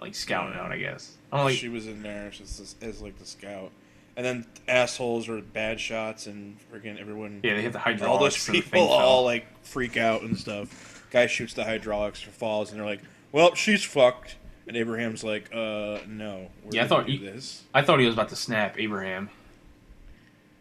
like 0.00 0.14
scouting 0.14 0.58
out, 0.58 0.72
I 0.72 0.78
guess. 0.78 1.16
I'm 1.32 1.44
like, 1.44 1.56
she 1.56 1.68
was 1.68 1.86
in 1.86 2.02
there 2.02 2.28
as, 2.40 2.76
as 2.80 3.00
like 3.02 3.18
the 3.18 3.26
scout, 3.26 3.70
and 4.16 4.24
then 4.24 4.46
assholes 4.66 5.28
or 5.28 5.40
bad 5.42 5.78
shots 5.80 6.26
and 6.26 6.56
freaking 6.72 6.98
everyone. 7.00 7.40
yeah, 7.42 7.54
they 7.54 7.62
hit 7.62 7.72
the 7.72 7.78
hydraulics. 7.78 8.08
all 8.10 8.18
those 8.18 8.48
people 8.48 8.86
fell. 8.86 8.96
all 8.98 9.24
like 9.24 9.46
freak 9.64 9.96
out 9.96 10.22
and 10.22 10.36
stuff. 10.38 11.06
Guy 11.10 11.26
shoots 11.26 11.54
the 11.54 11.64
hydraulics 11.64 12.20
falls, 12.22 12.70
and 12.70 12.80
they're 12.80 12.86
like, 12.86 13.00
"Well, 13.32 13.54
she's 13.54 13.84
fucked." 13.84 14.36
And 14.66 14.76
Abraham's 14.76 15.22
like, 15.22 15.48
"Uh, 15.52 15.98
no." 16.08 16.48
We're 16.64 16.72
Yeah, 16.72 16.84
I 16.84 16.88
thought 16.88 17.06
do 17.06 17.12
he- 17.12 17.18
this. 17.18 17.62
I 17.72 17.82
thought 17.82 18.00
he 18.00 18.06
was 18.06 18.14
about 18.14 18.30
to 18.30 18.36
snap 18.36 18.78
Abraham. 18.78 19.30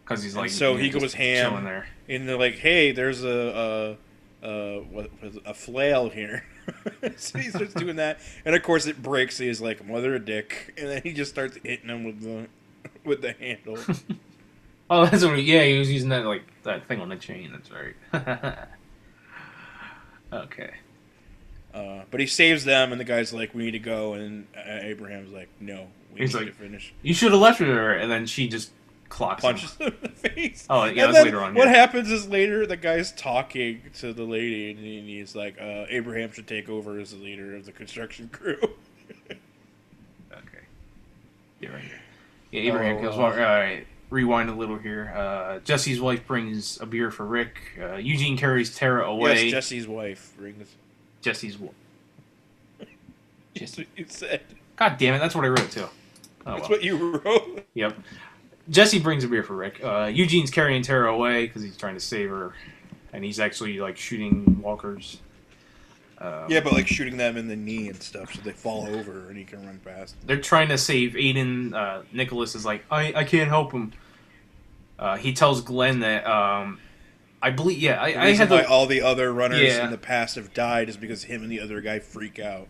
Because 0.03 0.21
he's 0.21 0.33
And 0.33 0.41
like, 0.43 0.51
so 0.51 0.75
he 0.75 0.89
goes 0.89 1.13
ham. 1.15 1.63
there. 1.63 1.87
And 2.07 2.29
they're 2.29 2.37
like, 2.37 2.55
"Hey, 2.59 2.91
there's 2.91 3.23
a 3.23 3.97
a, 4.43 4.81
what, 4.91 5.09
a 5.45 5.53
flail 5.55 6.09
here." 6.09 6.43
so 7.17 7.39
he 7.39 7.49
starts 7.49 7.73
doing 7.73 7.95
that, 7.95 8.19
and 8.45 8.55
of 8.55 8.61
course 8.61 8.85
it 8.85 9.01
breaks. 9.01 9.39
He's 9.39 9.61
like, 9.61 9.83
"Mother 9.85 10.13
a 10.13 10.19
dick," 10.19 10.73
and 10.77 10.87
then 10.87 11.01
he 11.03 11.11
just 11.13 11.31
starts 11.31 11.57
hitting 11.63 11.89
him 11.89 12.03
with 12.03 12.21
the 12.21 12.47
with 13.05 13.21
the 13.21 13.33
handle. 13.33 13.77
Oh, 14.87 15.05
that's 15.05 15.25
what. 15.25 15.39
He, 15.39 15.51
yeah, 15.51 15.63
he 15.63 15.79
was 15.79 15.91
using 15.91 16.09
that 16.09 16.25
like 16.25 16.43
that 16.61 16.87
thing 16.87 17.01
on 17.01 17.09
the 17.09 17.15
chain. 17.15 17.51
That's 17.51 17.71
right. 17.71 18.55
okay. 20.33 20.75
Uh, 21.73 22.03
but 22.11 22.19
he 22.19 22.27
saves 22.27 22.65
them, 22.65 22.91
and 22.91 23.01
the 23.01 23.05
guy's 23.05 23.33
like, 23.33 23.55
"We 23.55 23.63
need 23.63 23.71
to 23.71 23.79
go," 23.79 24.13
and 24.13 24.45
uh, 24.55 24.61
Abraham's 24.81 25.33
like, 25.33 25.49
"No, 25.59 25.87
we 26.13 26.21
He's 26.21 26.35
need 26.35 26.41
like, 26.41 26.49
to 26.49 26.53
finish." 26.53 26.93
You 27.01 27.15
should 27.15 27.31
have 27.31 27.41
left 27.41 27.59
her, 27.61 27.93
and 27.93 28.11
then 28.11 28.27
she 28.27 28.47
just 28.47 28.73
clocks 29.09 29.43
him. 29.43 29.53
Punches 29.53 29.75
him 29.75 29.87
in 29.87 29.97
the 30.03 30.09
face. 30.09 30.67
Oh, 30.69 30.85
yeah, 30.85 31.07
later 31.07 31.41
on, 31.41 31.55
What 31.55 31.67
yeah. 31.67 31.73
happens 31.73 32.11
is 32.11 32.27
later 32.27 32.67
the 32.67 32.77
guy's 32.77 33.11
talking 33.11 33.81
to 33.95 34.13
the 34.13 34.23
lady, 34.23 34.69
and 34.69 34.79
and 34.79 35.09
he's 35.09 35.35
like, 35.35 35.59
uh, 35.59 35.85
"Abraham 35.89 36.31
should 36.31 36.45
take 36.47 36.69
over 36.69 36.99
as 36.99 37.09
the 37.09 37.17
leader 37.17 37.55
of 37.55 37.65
the 37.65 37.71
construction 37.71 38.29
crew." 38.31 38.59
Okay. 39.31 39.39
Yeah, 41.59 41.69
right 41.69 41.81
here. 41.81 42.01
Yeah, 42.55 42.69
Abraham 42.71 42.97
Oh, 42.97 43.01
kills 43.01 43.17
Walker. 43.17 43.39
All 43.45 43.55
right. 43.59 43.85
Rewind 44.09 44.49
a 44.49 44.53
little 44.53 44.77
here. 44.77 45.11
Uh, 45.15 45.59
Jesse's 45.59 45.99
wife 45.99 46.25
brings 46.27 46.79
a 46.79 46.85
beer 46.85 47.11
for 47.11 47.25
Rick. 47.25 47.57
Uh, 47.81 47.95
Eugene 47.95 48.37
carries 48.37 48.75
Tara 48.75 49.05
away. 49.09 49.45
yes, 49.45 49.51
Jesse's 49.51 49.87
wife 49.87 50.33
rings. 50.37 50.75
Jesse's. 51.21 51.57
That's 53.55 53.77
what 53.77 53.87
you 53.95 54.05
said. 54.07 54.41
God 54.75 54.97
damn 54.97 55.13
it! 55.15 55.19
That's 55.19 55.33
what 55.35 55.45
I 55.45 55.47
wrote 55.47 55.71
too. 55.71 55.81
Oh, 56.45 56.55
That's 56.57 56.61
well. 56.61 56.69
what 56.69 56.83
you 56.83 57.17
wrote. 57.17 57.65
Yep. 57.73 57.97
Jesse 58.69 58.99
brings 58.99 59.23
a 59.23 59.27
beer 59.27 59.43
for 59.43 59.55
Rick. 59.55 59.79
Uh, 59.83 60.05
Eugene's 60.13 60.49
carrying 60.51 60.81
Tara 60.81 61.11
away 61.13 61.45
because 61.47 61.61
he's 61.63 61.77
trying 61.77 61.93
to 61.95 61.99
save 61.99 62.29
her, 62.29 62.53
and 63.13 63.23
he's 63.23 63.39
actually 63.39 63.79
like 63.79 63.97
shooting 63.97 64.61
walkers. 64.61 65.19
Um, 66.17 66.45
Yeah, 66.49 66.61
but 66.61 66.73
like 66.73 66.87
shooting 66.87 67.17
them 67.17 67.35
in 67.37 67.47
the 67.47 67.55
knee 67.55 67.89
and 67.89 68.01
stuff, 68.01 68.33
so 68.33 68.41
they 68.41 68.51
fall 68.51 68.87
over 68.87 69.27
and 69.27 69.37
he 69.37 69.43
can 69.43 69.65
run 69.65 69.79
past. 69.83 70.15
They're 70.25 70.39
trying 70.39 70.69
to 70.69 70.77
save 70.77 71.13
Aiden. 71.13 71.73
Uh, 71.73 72.03
Nicholas 72.13 72.55
is 72.55 72.65
like, 72.65 72.85
I, 72.89 73.13
I 73.15 73.23
can't 73.25 73.49
help 73.49 73.71
him. 73.73 73.91
Uh, 74.97 75.17
he 75.17 75.33
tells 75.33 75.61
Glenn 75.61 75.99
that 75.99 76.25
um, 76.25 76.79
I 77.41 77.51
believe. 77.51 77.79
Yeah, 77.79 78.01
I, 78.01 78.11
The 78.13 78.19
I 78.21 78.31
had 78.33 78.49
why 78.49 78.61
the. 78.61 78.69
all 78.69 78.85
the 78.85 79.01
other 79.01 79.33
runners 79.33 79.59
Yeah. 79.61 79.83
in 79.83 79.91
the 79.91 79.97
past 79.97 80.35
have 80.35 80.53
died 80.53 80.87
is 80.87 80.95
because 80.95 81.23
him 81.23 81.43
and 81.43 81.51
the 81.51 81.59
other 81.59 81.81
guy 81.81 81.99
freak 81.99 82.39
out. 82.39 82.67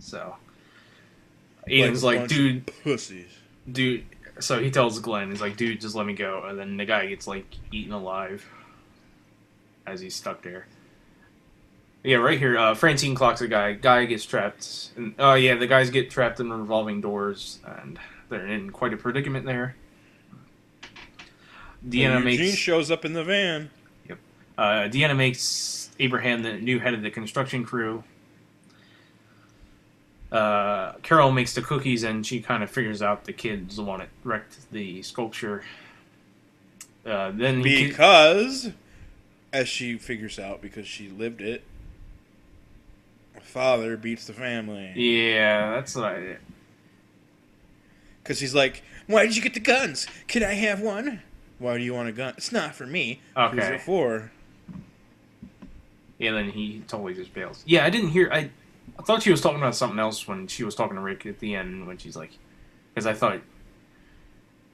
So 0.00 0.34
Aiden's 1.68 2.02
a 2.02 2.06
like, 2.06 2.28
dude, 2.28 2.66
pussies. 2.82 3.30
dude. 3.70 4.04
So 4.40 4.60
he 4.60 4.70
tells 4.70 4.98
Glenn, 4.98 5.30
he's 5.30 5.40
like, 5.40 5.56
dude, 5.56 5.80
just 5.80 5.94
let 5.94 6.06
me 6.06 6.14
go. 6.14 6.42
And 6.44 6.58
then 6.58 6.76
the 6.76 6.84
guy 6.86 7.06
gets 7.06 7.26
like 7.28 7.44
eaten 7.70 7.92
alive 7.92 8.44
as 9.86 10.00
he's 10.00 10.16
stuck 10.16 10.42
there. 10.42 10.66
Yeah, 12.04 12.16
right 12.16 12.38
here. 12.38 12.58
Uh, 12.58 12.74
Francine 12.74 13.14
clocks 13.14 13.40
a 13.40 13.48
guy. 13.48 13.74
Guy 13.74 14.06
gets 14.06 14.24
trapped. 14.24 14.90
And, 14.96 15.14
oh 15.18 15.34
yeah, 15.34 15.54
the 15.54 15.66
guys 15.68 15.90
get 15.90 16.10
trapped 16.10 16.40
in 16.40 16.50
revolving 16.52 17.00
doors, 17.00 17.60
and 17.64 17.98
they're 18.28 18.46
in 18.46 18.70
quite 18.70 18.92
a 18.92 18.96
predicament 18.96 19.46
there. 19.46 19.76
Deanna 21.86 22.16
And 22.16 22.24
Eugene 22.24 22.46
makes 22.46 22.56
shows 22.56 22.90
up 22.90 23.04
in 23.04 23.12
the 23.12 23.24
van. 23.24 23.70
uh, 24.58 24.88
Deanna 24.88 25.16
makes 25.16 25.90
Abraham 25.98 26.42
the 26.42 26.54
new 26.54 26.78
head 26.78 26.94
of 26.94 27.02
the 27.02 27.10
construction 27.10 27.64
crew. 27.64 28.04
Uh, 30.30 30.92
Carol 31.02 31.30
makes 31.30 31.54
the 31.54 31.62
cookies, 31.62 32.02
and 32.04 32.26
she 32.26 32.40
kind 32.40 32.62
of 32.62 32.70
figures 32.70 33.02
out 33.02 33.24
the 33.24 33.32
kid's 33.32 33.76
the 33.76 33.82
one 33.82 33.98
that 34.00 34.08
wrecked 34.24 34.70
the 34.72 35.02
sculpture. 35.02 35.62
Uh, 37.04 37.30
then 37.32 37.62
he- 37.62 37.86
Because, 37.88 38.70
as 39.52 39.68
she 39.68 39.98
figures 39.98 40.38
out, 40.38 40.62
because 40.62 40.86
she 40.86 41.08
lived 41.10 41.40
it, 41.42 41.62
father 43.42 43.96
beats 43.96 44.26
the 44.26 44.32
family. 44.32 44.92
yeah, 44.96 45.72
that's 45.72 45.94
what 45.94 46.04
I. 46.06 46.36
Because 48.22 48.38
he's 48.40 48.54
like, 48.54 48.82
why 49.06 49.24
did 49.26 49.34
you 49.36 49.42
get 49.42 49.54
the 49.54 49.60
guns? 49.60 50.06
Can 50.28 50.42
I 50.44 50.54
have 50.54 50.80
one? 50.80 51.22
Why 51.58 51.76
do 51.78 51.82
you 51.84 51.94
want 51.94 52.08
a 52.08 52.12
gun? 52.12 52.34
It's 52.36 52.52
not 52.52 52.74
for 52.74 52.86
me. 52.86 53.20
Who's 53.36 53.58
Okay. 53.58 53.74
it 53.76 53.80
for? 53.82 54.30
Yeah, 56.18 56.32
then 56.32 56.50
he 56.50 56.82
totally 56.86 57.14
just 57.14 57.34
bails. 57.34 57.62
Yeah, 57.66 57.84
I 57.84 57.90
didn't 57.90 58.10
hear. 58.10 58.30
I, 58.32 58.50
I 58.98 59.02
thought 59.02 59.22
she 59.22 59.30
was 59.32 59.40
talking 59.40 59.58
about 59.58 59.74
something 59.74 59.98
else 59.98 60.28
when 60.28 60.46
she 60.46 60.62
was 60.62 60.74
talking 60.74 60.94
to 60.96 61.02
Rick 61.02 61.26
at 61.26 61.40
the 61.40 61.54
end 61.56 61.86
when 61.86 61.98
she's 61.98 62.16
like, 62.16 62.30
because 62.94 63.06
I 63.06 63.12
thought, 63.12 63.40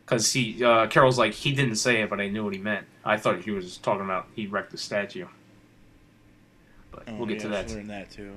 because 0.05 0.31
he 0.33 0.63
uh, 0.63 0.87
Carol's 0.89 1.19
like 1.19 1.33
he 1.33 1.53
didn't 1.53 1.77
say 1.77 2.03
it, 2.03 2.11
but 2.11 2.21
I 2.21 2.29
knew 2.29 2.45
what 2.45 2.53
he 2.55 2.61
meant. 2.61 2.87
I 3.05 3.17
thought 3.17 3.41
he 3.43 3.51
was 3.51 3.79
talking 3.79 4.05
about 4.05 4.27
he 4.35 4.47
wrecked 4.47 4.73
the 4.73 4.79
statue. 4.79 5.27
but 6.91 7.05
Oh, 7.09 7.15
we'll 7.17 7.27
get 7.27 7.37
yeah, 7.39 7.43
to 7.45 7.49
that. 7.49 7.71
Learn 7.71 7.89
that 7.89 8.11
too. 8.11 8.33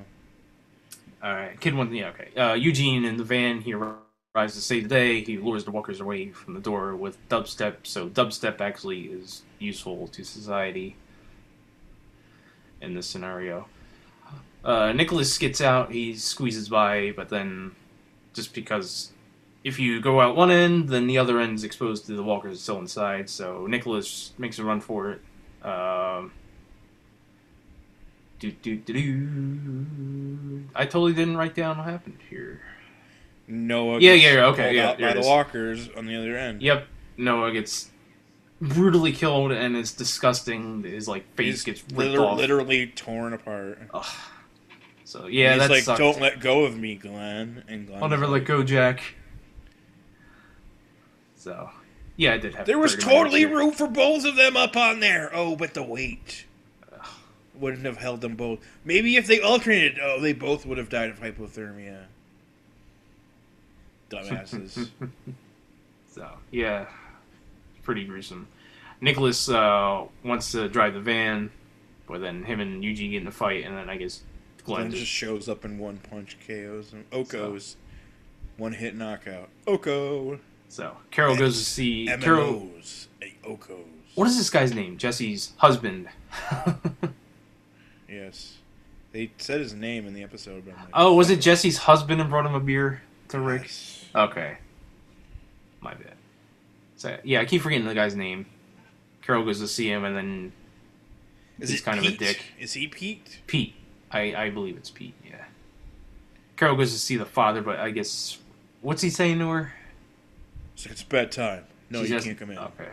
All 1.24 1.34
right, 1.34 1.60
kid 1.60 1.76
one. 1.76 1.94
Yeah, 1.94 2.10
okay. 2.10 2.36
Uh, 2.36 2.54
Eugene 2.54 3.06
in 3.06 3.18
the 3.18 3.24
van. 3.24 3.62
He 3.62 3.74
arrives 3.74 4.56
to 4.56 4.62
save 4.62 4.84
the 4.84 4.90
day. 4.90 5.24
He 5.24 5.38
lures 5.38 5.66
the 5.66 5.72
walkers 5.72 6.00
away 6.00 6.32
from 6.32 6.56
the 6.56 6.60
door 6.60 6.96
with 6.96 7.18
dubstep. 7.30 7.76
So 7.84 8.10
dubstep 8.10 8.60
actually 8.60 9.02
is 9.02 9.44
useful 9.60 10.08
to 10.08 10.24
society 10.24 10.96
in 12.82 12.96
this 12.96 13.06
scenario. 13.06 13.68
Uh, 14.64 14.92
Nicholas 14.94 15.38
gets 15.38 15.62
out. 15.62 15.92
He 15.92 16.16
squeezes 16.16 16.70
by, 16.70 17.14
but 17.16 17.30
then 17.30 17.76
just 18.34 18.54
because 18.54 19.12
if 19.64 19.80
you 19.80 20.02
go 20.02 20.22
out 20.22 20.36
one 20.36 20.50
end, 20.50 20.90
then 20.90 21.08
the 21.08 21.18
other 21.18 21.40
end's 21.40 21.64
exposed 21.64 22.06
to 22.08 22.14
the 22.14 22.24
walkers 22.24 22.62
still 22.62 22.80
inside. 22.80 23.30
So 23.30 23.68
Nicholas 23.68 24.34
makes 24.38 24.58
a 24.60 24.64
run 24.64 24.82
for 24.82 25.12
it. 25.12 25.22
Um, 25.66 26.32
do, 28.42 28.52
do, 28.52 28.76
do, 28.76 28.94
do. 28.94 30.64
I 30.74 30.86
totally 30.86 31.14
didn't 31.14 31.38
write 31.38 31.54
down 31.54 31.78
what 31.78 31.88
happened 31.88 32.18
here. 32.28 32.60
Noah. 33.48 34.00
Yeah, 34.00 34.14
gets 34.14 34.24
yeah, 34.24 34.34
yeah, 34.34 34.46
okay, 34.48 34.76
yeah, 34.76 34.96
by 34.96 35.14
the 35.14 35.22
walkers 35.28 35.90
on 35.96 36.08
the 36.08 36.16
other 36.16 36.36
end. 36.36 36.62
Yep, 36.64 36.88
Noah 37.18 37.52
gets 37.52 37.90
brutally 38.60 39.12
killed, 39.12 39.52
and 39.52 39.76
it's 39.78 39.92
disgusting. 39.92 40.84
His 40.84 41.08
like 41.08 41.32
face 41.36 41.48
He's 41.48 41.64
gets 41.64 41.82
ripped 41.84 41.94
liter- 41.98 42.22
off. 42.22 42.38
literally 42.38 42.88
torn 42.88 43.34
apart. 43.34 43.78
Ugh. 43.94 44.06
So 45.04 45.28
yeah, 45.28 45.54
he's 45.54 45.62
that 45.62 45.70
like, 45.70 45.84
sucked. 45.84 46.00
"Don't 46.00 46.20
let 46.20 46.40
go 46.40 46.64
of 46.64 46.78
me, 46.78 46.96
Glenn." 46.96 47.64
And 47.68 47.86
Glenn. 47.88 48.02
I'll 48.02 48.10
never 48.10 48.26
let 48.26 48.46
go, 48.46 48.64
Jack. 48.64 49.16
So 51.36 51.70
yeah, 52.16 52.34
I 52.34 52.38
did 52.38 52.56
have. 52.56 52.66
There 52.66 52.80
was 52.80 52.96
totally 52.96 53.46
room 53.46 53.72
for 53.72 53.88
both 53.88 54.26
of 54.26 54.36
them 54.36 54.58
up 54.58 54.76
on 54.76 55.00
there. 55.00 55.30
Oh, 55.34 55.56
but 55.56 55.74
the 55.74 55.84
weight 55.84 56.46
wouldn't 57.62 57.86
have 57.86 57.98
held 57.98 58.22
them 58.22 58.36
both. 58.36 58.60
Maybe 58.84 59.16
if 59.16 59.28
they 59.28 59.40
alternated, 59.40 60.00
oh, 60.02 60.20
they 60.20 60.34
both 60.34 60.66
would 60.66 60.78
have 60.78 60.90
died 60.90 61.10
of 61.10 61.20
hypothermia. 61.20 62.06
Dumbasses. 64.10 64.90
So 66.14 66.30
yeah, 66.52 66.88
pretty 67.84 68.04
gruesome. 68.04 68.50
Nicholas 69.00 69.48
uh, 69.48 70.04
wants 70.26 70.52
to 70.52 70.68
drive 70.68 70.94
the 70.94 71.00
van, 71.00 71.52
but 72.06 72.20
then 72.20 72.44
him 72.44 72.60
and 72.60 72.84
Eugene 72.84 73.12
get 73.12 73.22
in 73.22 73.28
a 73.28 73.32
fight, 73.32 73.66
and 73.66 73.78
then 73.78 73.90
I 73.90 73.96
guess 73.96 74.22
Glenn 74.66 74.82
Glenn 74.82 74.92
just 74.92 75.04
just 75.04 75.12
shows 75.12 75.48
up 75.48 75.64
in 75.64 75.80
one 75.80 76.00
punch 76.10 76.38
KOs 76.46 76.92
and 76.92 77.10
Oko's 77.12 77.78
one 78.58 78.74
hit 78.74 78.96
knockout. 78.96 79.50
Oko. 79.66 80.40
so 80.68 80.98
Carol 81.10 81.36
goes 81.38 81.58
to 81.58 81.64
see 81.64 82.08
Carol. 82.20 82.56
MMOs. 82.56 83.08
Hey, 83.22 83.36
Oko's. 83.46 83.86
What 84.16 84.28
is 84.28 84.38
this 84.38 84.50
guy's 84.50 84.74
name? 84.74 84.98
Jesse's 84.98 85.54
husband. 85.58 86.10
Yes. 88.12 88.58
They 89.14 89.32
said 89.38 89.60
his 89.60 89.74
name 89.74 90.06
in 90.08 90.14
the 90.14 90.24
episode, 90.24 90.66
but 90.66 90.76
like, 90.76 90.88
oh, 90.94 91.14
was 91.16 91.30
it 91.30 91.42
Jesse's 91.42 91.78
husband 91.78 92.22
and 92.22 92.30
brought 92.30 92.46
him 92.46 92.54
a 92.56 92.60
beer 92.60 93.02
to 93.30 93.40
Rick? 93.40 93.64
yes. 93.64 94.06
Okay. 94.16 94.58
My 95.82 95.94
bad. 95.94 96.14
So 96.98 97.18
yeah, 97.24 97.42
I 97.42 97.46
keep 97.46 97.62
forgetting 97.62 97.86
the 97.88 97.94
guy's 97.96 98.16
name. 98.16 98.46
Carol 99.22 99.44
goes 99.46 99.60
to 99.60 99.68
see 99.68 99.90
him, 99.90 100.04
and 100.04 100.16
then 100.16 100.52
Is 101.60 101.70
He's 101.70 101.82
kind 101.82 102.00
of 102.00 102.06
a 102.06 102.12
dick. 102.12 102.42
Is 102.60 102.74
he 102.74 102.88
Pete? 102.88 103.40
Pete. 103.48 103.74
I 104.12 104.36
I 104.36 104.50
believe 104.50 104.78
it's 104.78 104.90
Pete. 104.90 105.14
Yeah. 105.26 105.46
Carol 106.58 106.76
goes 106.76 106.92
to 106.94 107.00
see 107.00 107.18
the 107.18 107.26
father, 107.26 107.62
but 107.62 107.80
I 107.80 107.90
guess 107.92 108.38
what's 108.82 109.02
he 109.02 109.10
saying 109.10 109.40
to 109.40 109.50
her? 109.50 109.74
It's 110.76 110.86
like 110.86 110.92
it's 110.94 111.04
bedtime. 111.04 111.64
No, 111.90 112.04
She 112.04 112.10
you 112.10 112.16
just- 112.16 112.26
can't 112.28 112.38
come 112.40 112.52
in. 112.52 112.58
Okay. 112.58 112.90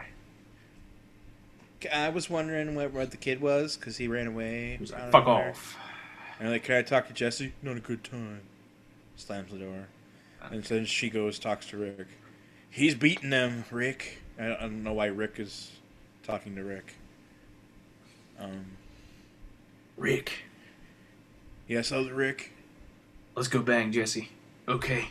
I 1.93 2.09
was 2.09 2.29
wondering 2.29 2.75
what, 2.75 2.93
what 2.93 3.11
the 3.11 3.17
kid 3.17 3.41
was 3.41 3.77
because 3.77 3.97
he 3.97 4.09
ran 4.09 4.27
away. 4.27 4.73
He 4.73 4.79
was 4.81 4.93
like, 4.93 5.13
"Fuck 5.13 5.27
nowhere." 5.27 5.51
off." 5.51 5.77
And 6.41 6.51
like, 6.51 6.65
can 6.65 6.77
I 6.77 6.83
talk 6.83 7.07
to 7.09 7.13
Jesse? 7.13 7.53
Not 7.63 7.77
a 7.77 7.81
good 7.81 8.05
time. 8.05 8.41
Slams 9.17 9.51
the 9.53 9.59
door, 9.59 9.89
and 10.51 10.63
then 10.65 10.85
she 10.85 11.11
goes 11.11 11.39
talks 11.39 11.67
to 11.71 11.77
Rick. 11.77 12.07
He's 12.71 12.95
beating 12.95 13.31
them, 13.31 13.65
Rick. 13.71 14.19
I 14.39 14.43
don't, 14.47 14.57
I 14.57 14.61
don't 14.61 14.83
know 14.85 14.93
why 14.93 15.07
Rick 15.07 15.35
is 15.39 15.73
talking 16.23 16.55
to 16.55 16.63
Rick. 16.63 16.95
Um, 18.39 18.67
Rick, 19.97 20.45
yes, 21.67 21.91
was 21.91 22.13
Rick. 22.13 22.53
let's 23.35 23.49
go 23.49 23.61
bang 23.61 23.91
Jesse. 23.91 24.31
Okay. 24.69 25.09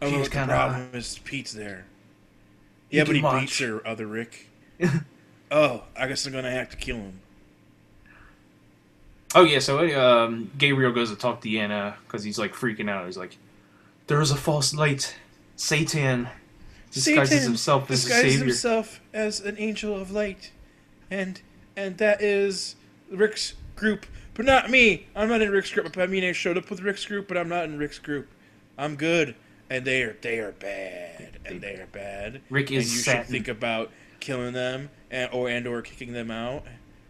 Oh, 0.00 0.08
She's 0.10 0.28
the 0.28 0.30
kinda 0.30 0.54
problem 0.54 0.90
is 0.92 1.18
Pete's 1.24 1.52
there. 1.52 1.86
You 2.90 2.98
Yeah, 2.98 3.04
but 3.04 3.16
he 3.16 3.22
beats 3.22 3.58
her, 3.58 3.84
other 3.86 4.06
Rick. 4.06 4.46
oh, 5.50 5.84
I 5.96 6.06
guess 6.08 6.26
I'm 6.26 6.32
gonna 6.32 6.50
have 6.50 6.70
to 6.70 6.76
kill 6.76 6.96
him. 6.96 7.20
Oh 9.34 9.44
yeah, 9.44 9.58
so 9.58 9.78
um, 10.00 10.50
Gabriel 10.56 10.92
goes 10.92 11.10
to 11.10 11.16
talk 11.16 11.40
to 11.42 11.48
Deanna 11.48 11.94
because 12.06 12.24
he's 12.24 12.38
like 12.38 12.54
freaking 12.54 12.88
out. 12.88 13.04
He's 13.06 13.18
like, 13.18 13.36
"There 14.06 14.20
is 14.20 14.30
a 14.30 14.36
false 14.36 14.72
light. 14.74 15.16
Satan 15.56 16.28
disguises 16.90 17.30
Satan 17.30 17.44
himself 17.44 17.90
as 17.90 18.04
a 18.04 18.08
disguises 18.08 18.32
savior." 18.32 18.44
himself 18.46 19.00
as 19.12 19.40
an 19.40 19.56
angel 19.58 19.94
of 20.00 20.10
light, 20.10 20.52
and 21.10 21.40
and 21.76 21.98
that 21.98 22.22
is 22.22 22.76
Rick's 23.10 23.54
group, 23.76 24.06
but 24.34 24.46
not 24.46 24.70
me. 24.70 25.06
I'm 25.14 25.28
not 25.28 25.42
in 25.42 25.50
Rick's 25.50 25.70
group. 25.72 25.96
I 25.98 26.06
mean, 26.06 26.24
I 26.24 26.32
showed 26.32 26.56
up 26.56 26.70
with 26.70 26.80
Rick's 26.80 27.04
group, 27.04 27.28
but 27.28 27.36
I'm 27.36 27.48
not 27.48 27.64
in 27.64 27.78
Rick's 27.78 27.98
group. 27.98 28.28
I'm 28.78 28.96
good, 28.96 29.34
and 29.68 29.84
they 29.84 30.02
are 30.04 30.16
they 30.22 30.38
are 30.38 30.52
bad, 30.52 31.38
and 31.44 31.60
they 31.60 31.74
are 31.74 31.88
bad. 31.92 32.40
Rick 32.48 32.70
and 32.70 32.78
is 32.78 32.94
you 32.94 33.00
Satan. 33.00 33.22
should 33.24 33.30
think 33.30 33.48
about 33.48 33.90
killing 34.20 34.54
them, 34.54 34.88
and 35.10 35.30
or 35.32 35.48
and 35.48 35.66
or 35.66 35.82
kicking 35.82 36.12
them 36.12 36.30
out. 36.30 36.64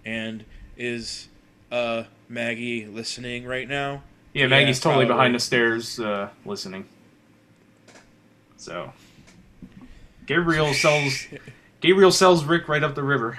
And 0.04 0.44
is 0.76 1.28
uh 1.70 2.04
Maggie 2.28 2.86
listening 2.86 3.44
right 3.44 3.68
now? 3.68 4.02
Yeah, 4.32 4.46
Maggie's 4.46 4.78
totally 4.80 5.06
probably. 5.06 5.14
behind 5.16 5.34
the 5.34 5.40
stairs 5.40 5.98
uh, 5.98 6.28
listening. 6.44 6.86
So 8.56 8.92
Gabriel 10.26 10.72
sells 10.74 11.26
Gabriel 11.80 12.12
sells 12.12 12.44
Rick 12.44 12.68
right 12.68 12.82
up 12.82 12.94
the 12.94 13.02
river. 13.02 13.38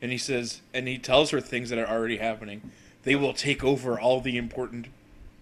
And 0.00 0.12
he 0.12 0.18
says, 0.18 0.60
and 0.72 0.86
he 0.86 0.96
tells 0.96 1.30
her 1.30 1.40
things 1.40 1.70
that 1.70 1.78
are 1.78 1.88
already 1.88 2.18
happening. 2.18 2.70
They 3.02 3.16
will 3.16 3.32
take 3.32 3.64
over 3.64 3.98
all 3.98 4.20
the 4.20 4.36
important 4.36 4.86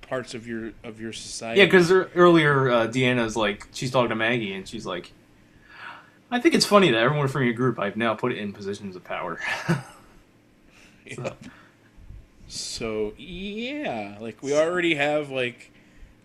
parts 0.00 0.34
of 0.34 0.46
your 0.46 0.72
of 0.82 1.00
your 1.00 1.12
society. 1.12 1.60
Yeah, 1.60 1.66
because 1.66 1.90
earlier 1.90 2.70
uh, 2.70 2.86
Deanna's 2.86 3.36
like 3.36 3.66
she's 3.72 3.90
talking 3.90 4.08
to 4.10 4.14
Maggie 4.14 4.54
and 4.54 4.66
she's 4.66 4.86
like, 4.86 5.12
"I 6.30 6.40
think 6.40 6.54
it's 6.54 6.66
funny 6.66 6.90
that 6.90 6.98
everyone 7.00 7.28
from 7.28 7.44
your 7.44 7.52
group 7.54 7.78
I've 7.78 7.96
now 7.96 8.14
put 8.14 8.32
in 8.32 8.52
positions 8.52 8.96
of 8.96 9.04
power." 9.04 9.40
Yeah. 11.06 11.34
So 12.48 13.12
yeah, 13.16 14.16
like 14.20 14.42
we 14.42 14.52
already 14.56 14.96
have 14.96 15.30
like, 15.30 15.70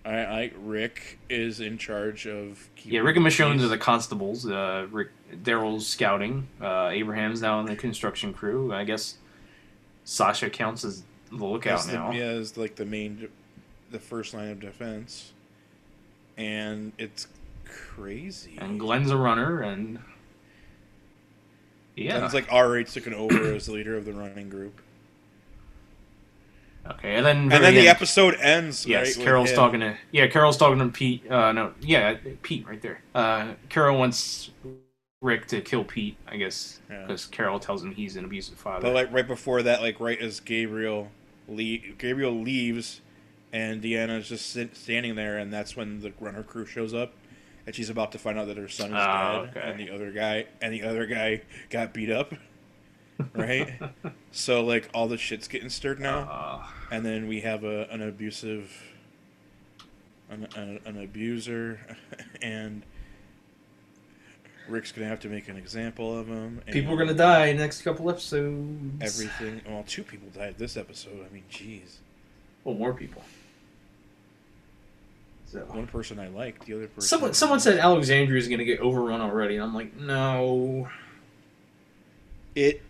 I 0.04 0.24
like 0.32 0.56
Rick 0.58 1.20
is 1.30 1.60
in 1.60 1.78
charge 1.78 2.26
of. 2.26 2.68
yeah, 2.84 3.02
Rick 3.02 3.18
and 3.18 3.26
Michonne 3.26 3.62
are 3.64 3.68
the 3.68 3.78
constables. 3.78 4.46
Uh, 4.46 4.88
Rick 4.90 5.10
Daryl's 5.32 5.86
scouting. 5.88 6.48
Uh, 6.60 6.90
Abraham's 6.92 7.42
now 7.42 7.60
in 7.60 7.68
the 7.68 7.76
construction 7.76 8.34
crew. 8.34 8.74
I 8.74 8.84
guess 8.84 9.18
Sasha 10.04 10.50
counts 10.50 10.84
as 10.84 11.04
the 11.32 11.46
lookout 11.46 11.84
the- 11.86 11.94
now. 11.94 12.12
yeah, 12.12 12.32
is 12.32 12.58
like 12.58 12.76
the 12.76 12.86
main, 12.86 13.28
the 13.92 14.00
first 14.00 14.34
line 14.34 14.50
of 14.50 14.60
defense, 14.60 15.34
and 16.38 16.92
it's 16.98 17.28
crazy. 17.96 18.58
And 18.58 18.80
Glenn's 18.80 19.10
a 19.12 19.18
runner, 19.18 19.62
and 19.62 20.00
yeah, 21.96 22.18
Glenn's 22.20 22.34
like 22.34 22.52
already 22.52 22.86
taken 22.86 23.14
over 23.14 23.54
as 23.54 23.66
the 23.68 23.74
leader 23.74 23.96
of 23.98 24.06
the 24.06 24.14
running 24.14 24.50
group. 24.50 24.82
okay. 26.90 27.16
And 27.16 27.26
then 27.26 27.38
And 27.52 27.64
then 27.64 27.76
the 27.76 27.88
episode 27.90 28.36
ends. 28.42 28.86
Yes, 28.86 29.16
right, 29.18 29.24
Carol's 29.26 29.52
talking 29.54 29.80
to 29.82 29.98
yeah. 30.12 30.28
Carol's 30.28 30.58
talking 30.58 30.80
to 30.80 30.88
Pete. 30.90 31.30
Uh, 31.30 31.52
no, 31.52 31.74
yeah, 31.82 32.16
Pete 32.42 32.68
right 32.68 32.82
there. 32.82 33.02
Uh, 33.14 33.54
Carol 33.70 33.98
wants 34.00 34.52
Rick 35.22 35.48
to 35.48 35.62
kill 35.62 35.84
Pete, 35.84 36.18
I 36.28 36.38
guess, 36.38 36.80
Yeah. 36.90 37.02
because 37.02 37.26
Carol 37.28 37.60
tells 37.60 37.84
him 37.84 37.94
he's 37.94 38.16
an 38.16 38.26
abusive 38.26 38.56
father. 38.58 38.82
But 38.82 38.94
like 38.96 39.14
right 39.14 39.28
before 39.28 39.62
that, 39.64 39.82
like 39.82 40.00
right 40.00 40.20
as 40.20 40.40
Gabriel, 40.40 41.12
le- 41.48 41.78
Gabriel 41.98 42.34
leaves, 42.42 43.02
and 43.54 43.84
Deanna's 43.84 44.30
just 44.30 44.48
sit- 44.50 44.76
standing 44.76 45.16
there, 45.16 45.38
and 45.38 45.54
that's 45.54 45.76
when 45.76 46.00
the 46.00 46.14
runner 46.20 46.42
crew 46.42 46.66
shows 46.66 46.94
up, 46.94 47.14
and 47.66 47.76
she's 47.76 47.90
about 47.90 48.12
to 48.14 48.18
find 48.20 48.38
out 48.40 48.48
that 48.48 48.58
her 48.58 48.68
son 48.68 48.88
is 48.92 48.96
Oh, 48.98 49.46
dead, 49.46 49.58
okay. 49.58 49.70
and 49.70 49.80
the 49.80 49.90
other 49.94 50.12
guy, 50.12 50.46
and 50.62 50.74
the 50.74 50.84
other 50.84 51.06
guy 51.06 51.42
got 51.70 51.94
beat 51.94 52.10
up, 52.12 52.34
right? 53.34 53.80
so 54.32 54.64
like 54.64 54.90
all 54.94 55.08
the 55.08 55.18
shit's 55.18 55.48
getting 55.48 55.70
stirred 55.70 56.00
now, 56.00 56.20
Uh, 56.20 56.66
and 56.92 57.06
then 57.06 57.28
we 57.28 57.42
have 57.42 57.64
a 57.64 57.88
an 57.90 58.02
abusive, 58.02 58.72
an, 60.30 60.48
an, 60.56 60.80
an 60.86 61.04
abuser, 61.04 61.80
and. 62.42 62.84
Rick's 64.70 64.92
gonna 64.94 65.08
have 65.08 65.20
to 65.22 65.28
make 65.28 65.50
an 65.50 65.58
example 65.58 66.18
of 66.18 66.28
him. 66.28 66.62
people 66.68 66.94
are 66.94 66.98
gonna 66.98 67.14
die 67.16 67.52
next 67.52 67.82
couple 67.82 68.10
episodes. 68.10 69.02
everything. 69.02 69.60
Well, 69.68 69.84
two 69.86 70.04
people 70.04 70.30
died 70.30 70.56
this 70.58 70.78
episode. 70.78 71.26
I 71.30 71.34
mean, 71.34 71.44
jeez. 71.52 71.98
Well, 72.64 72.76
more 72.76 72.94
people. 72.94 73.22
So. 75.52 75.60
One 75.60 75.88
person 75.88 76.18
I 76.20 76.28
liked, 76.30 76.66
the 76.66 76.76
other 76.76 76.88
person. 76.88 77.02
Someone, 77.08 77.34
someone 77.34 77.60
said 77.60 77.78
Alexandria 77.78 78.40
is 78.40 78.48
going 78.48 78.60
to 78.60 78.66
get 78.66 78.80
overrun 78.80 79.20
already, 79.20 79.56
and 79.56 79.64
I'm 79.64 79.74
like, 79.74 79.96
no. 79.98 80.88
it 82.56 82.82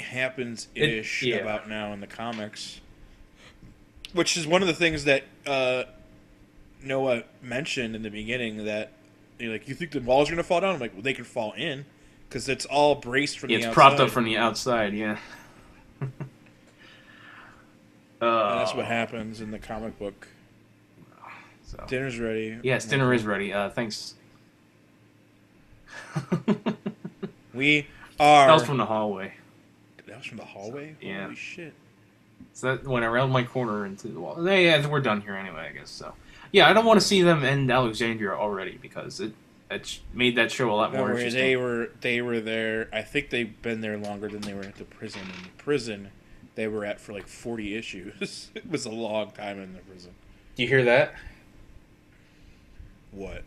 happens 0.00 0.66
ish 0.74 1.22
yeah. 1.22 1.36
about 1.36 1.68
now 1.68 1.92
in 1.92 2.00
the 2.00 2.08
comics. 2.08 2.80
which 4.14 4.36
is 4.36 4.46
one 4.48 4.62
of 4.62 4.66
the 4.68 4.74
things 4.74 5.04
that 5.04 5.22
uh, 5.46 5.84
Noah 6.82 7.22
mentioned 7.40 7.94
in 7.94 8.02
the 8.02 8.10
beginning 8.10 8.64
that 8.64 8.92
you 9.38 9.46
know, 9.46 9.52
like 9.52 9.68
you 9.68 9.74
think 9.76 9.92
the 9.92 10.00
walls 10.00 10.28
are 10.28 10.32
gonna 10.32 10.42
fall 10.42 10.60
down. 10.60 10.74
I'm 10.74 10.80
like, 10.80 10.92
well, 10.94 11.02
they 11.02 11.14
can 11.14 11.24
fall 11.24 11.52
in 11.52 11.84
because 12.28 12.48
it's 12.48 12.66
all 12.66 12.96
braced 12.96 13.38
from 13.38 13.50
Yeah, 13.50 13.58
the 13.58 13.60
it's 13.60 13.66
outside. 13.68 13.74
propped 13.74 14.00
up 14.00 14.10
from 14.10 14.24
the 14.24 14.36
outside. 14.36 14.92
Yeah. 14.92 15.18
uh, 16.00 16.06
And 18.20 18.60
that's 18.60 18.74
what 18.74 18.86
happens 18.86 19.40
in 19.40 19.50
the 19.52 19.58
comic 19.58 19.98
book. 19.98 20.28
So. 21.72 21.84
Dinner's 21.88 22.18
ready. 22.18 22.58
Yes, 22.62 22.84
dinner 22.84 23.12
is 23.14 23.24
ready. 23.24 23.52
Uh, 23.52 23.70
thanks. 23.70 24.14
We 27.54 27.86
are. 28.18 28.46
That 28.46 28.54
was 28.54 28.64
from 28.64 28.78
the 28.78 28.86
hallway. 28.86 29.34
That 30.06 30.18
was 30.18 30.26
from 30.26 30.38
the 30.38 30.44
hallway. 30.44 30.96
Yeah. 31.00 31.24
Holy 31.24 31.36
shit. 31.36 31.74
So 32.54 32.74
that 32.76 32.86
went 32.86 33.04
around 33.04 33.30
my 33.30 33.44
corner 33.44 33.86
into 33.86 34.08
the 34.08 34.20
wall. 34.20 34.36
Yeah, 34.44 34.56
yeah, 34.56 34.86
we're 34.86 35.00
done 35.00 35.20
here 35.20 35.34
anyway, 35.34 35.68
I 35.70 35.72
guess. 35.72 35.90
So, 35.90 36.14
yeah, 36.50 36.68
I 36.68 36.72
don't 36.72 36.84
want 36.84 37.00
to 37.00 37.06
see 37.06 37.22
them 37.22 37.44
end 37.44 37.70
Alexandria 37.70 38.32
already 38.32 38.78
because 38.80 39.20
it 39.20 39.32
it 39.70 40.00
made 40.12 40.36
that 40.36 40.50
show 40.50 40.70
a 40.70 40.74
lot 40.74 40.92
No, 40.92 40.98
more 40.98 41.08
worry, 41.08 41.16
interesting. 41.24 41.42
they 41.42 41.56
were 41.56 41.90
they 42.00 42.20
were 42.20 42.40
there. 42.40 42.88
I 42.92 43.02
think 43.02 43.30
they've 43.30 43.60
been 43.62 43.80
there 43.80 43.96
longer 43.96 44.28
than 44.28 44.42
they 44.42 44.54
were 44.54 44.64
at 44.64 44.76
the 44.76 44.84
prison. 44.84 45.22
In 45.22 45.42
the 45.44 45.62
prison, 45.62 46.10
they 46.54 46.68
were 46.68 46.84
at 46.84 47.00
for 47.00 47.12
like 47.12 47.28
forty 47.28 47.76
issues. 47.76 48.50
it 48.54 48.68
was 48.68 48.84
a 48.86 48.90
long 48.90 49.30
time 49.30 49.60
in 49.60 49.72
the 49.74 49.80
prison. 49.80 50.12
Do 50.56 50.62
you 50.62 50.68
hear 50.68 50.84
that? 50.84 51.14
What? 53.12 53.44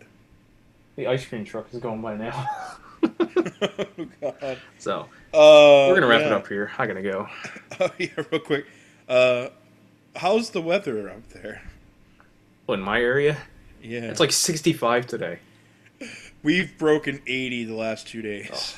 The 0.95 1.07
ice 1.07 1.25
cream 1.25 1.43
truck 1.45 1.67
is 1.73 1.79
going 1.79 2.01
by 2.01 2.15
now. 2.15 2.47
oh 3.03 4.07
God. 4.21 4.57
so 4.79 5.01
Uh, 5.33 5.87
we're 5.89 5.95
gonna 5.95 6.07
wrap 6.07 6.21
it 6.21 6.31
up 6.31 6.47
here. 6.47 6.71
I 6.77 6.87
gotta 6.87 7.01
go. 7.01 7.27
Oh 7.79 7.89
yeah, 7.99 8.07
real 8.31 8.39
quick. 8.39 8.65
Uh, 9.09 9.49
how's 10.15 10.51
the 10.51 10.61
weather 10.61 11.09
up 11.09 11.27
there? 11.29 11.61
What, 12.65 12.75
in 12.79 12.85
my 12.85 12.99
area, 13.01 13.37
Yeah, 13.83 14.03
it's 14.05 14.19
like 14.21 14.31
65 14.31 15.05
today. 15.07 15.39
we've 16.41 16.75
broken 16.77 17.21
eighty 17.27 17.63
the 17.65 17.75
last 17.75 18.07
two 18.07 18.21
days. 18.21 18.77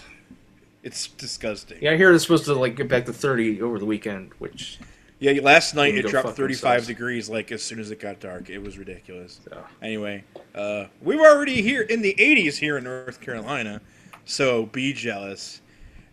It's 0.84 1.08
disgusting. 1.10 1.78
Yeah, 1.82 1.92
I 1.92 1.98
hear 1.98 2.12
it's 2.12 2.24
supposed 2.24 2.46
to 2.46 2.56
like 2.56 2.76
get 2.76 2.88
back 2.88 3.06
to 3.06 3.14
30 3.14 3.62
over 3.62 3.78
the 3.78 3.86
weekend, 3.86 4.32
which 4.40 4.80
Yeah, 5.20 5.42
last 5.42 5.74
night 5.74 5.96
it 5.96 6.06
dropped 6.08 6.30
35 6.30 6.38
themselves. 6.62 6.88
degrees 6.88 7.30
like 7.30 7.52
as 7.52 7.64
soon 7.64 7.80
as 7.80 7.90
it 7.90 8.00
got 8.00 8.20
dark. 8.20 8.50
It 8.50 8.60
was 8.60 8.78
ridiculous. 8.78 9.40
so. 9.50 9.64
Anyway, 9.82 10.24
uh, 10.54 10.86
we 11.02 11.16
were 11.16 11.26
already 11.28 11.62
here 11.62 11.82
in 11.82 12.02
the 12.04 12.14
80s 12.20 12.58
here 12.58 12.78
in 12.78 12.84
North 12.84 13.20
Carolina, 13.20 13.82
so 14.26 14.68
be 14.68 14.94
jealous. 14.94 15.62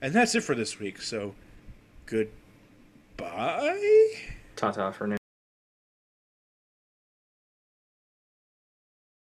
And 0.00 0.12
that's 0.14 0.34
it 0.34 0.42
for 0.42 0.54
this 0.54 0.78
week. 0.78 1.02
So, 1.02 1.34
goodbye. 2.06 3.78
ta 4.56 4.70
ta 4.70 4.90
for 4.90 5.06
now. 5.06 5.16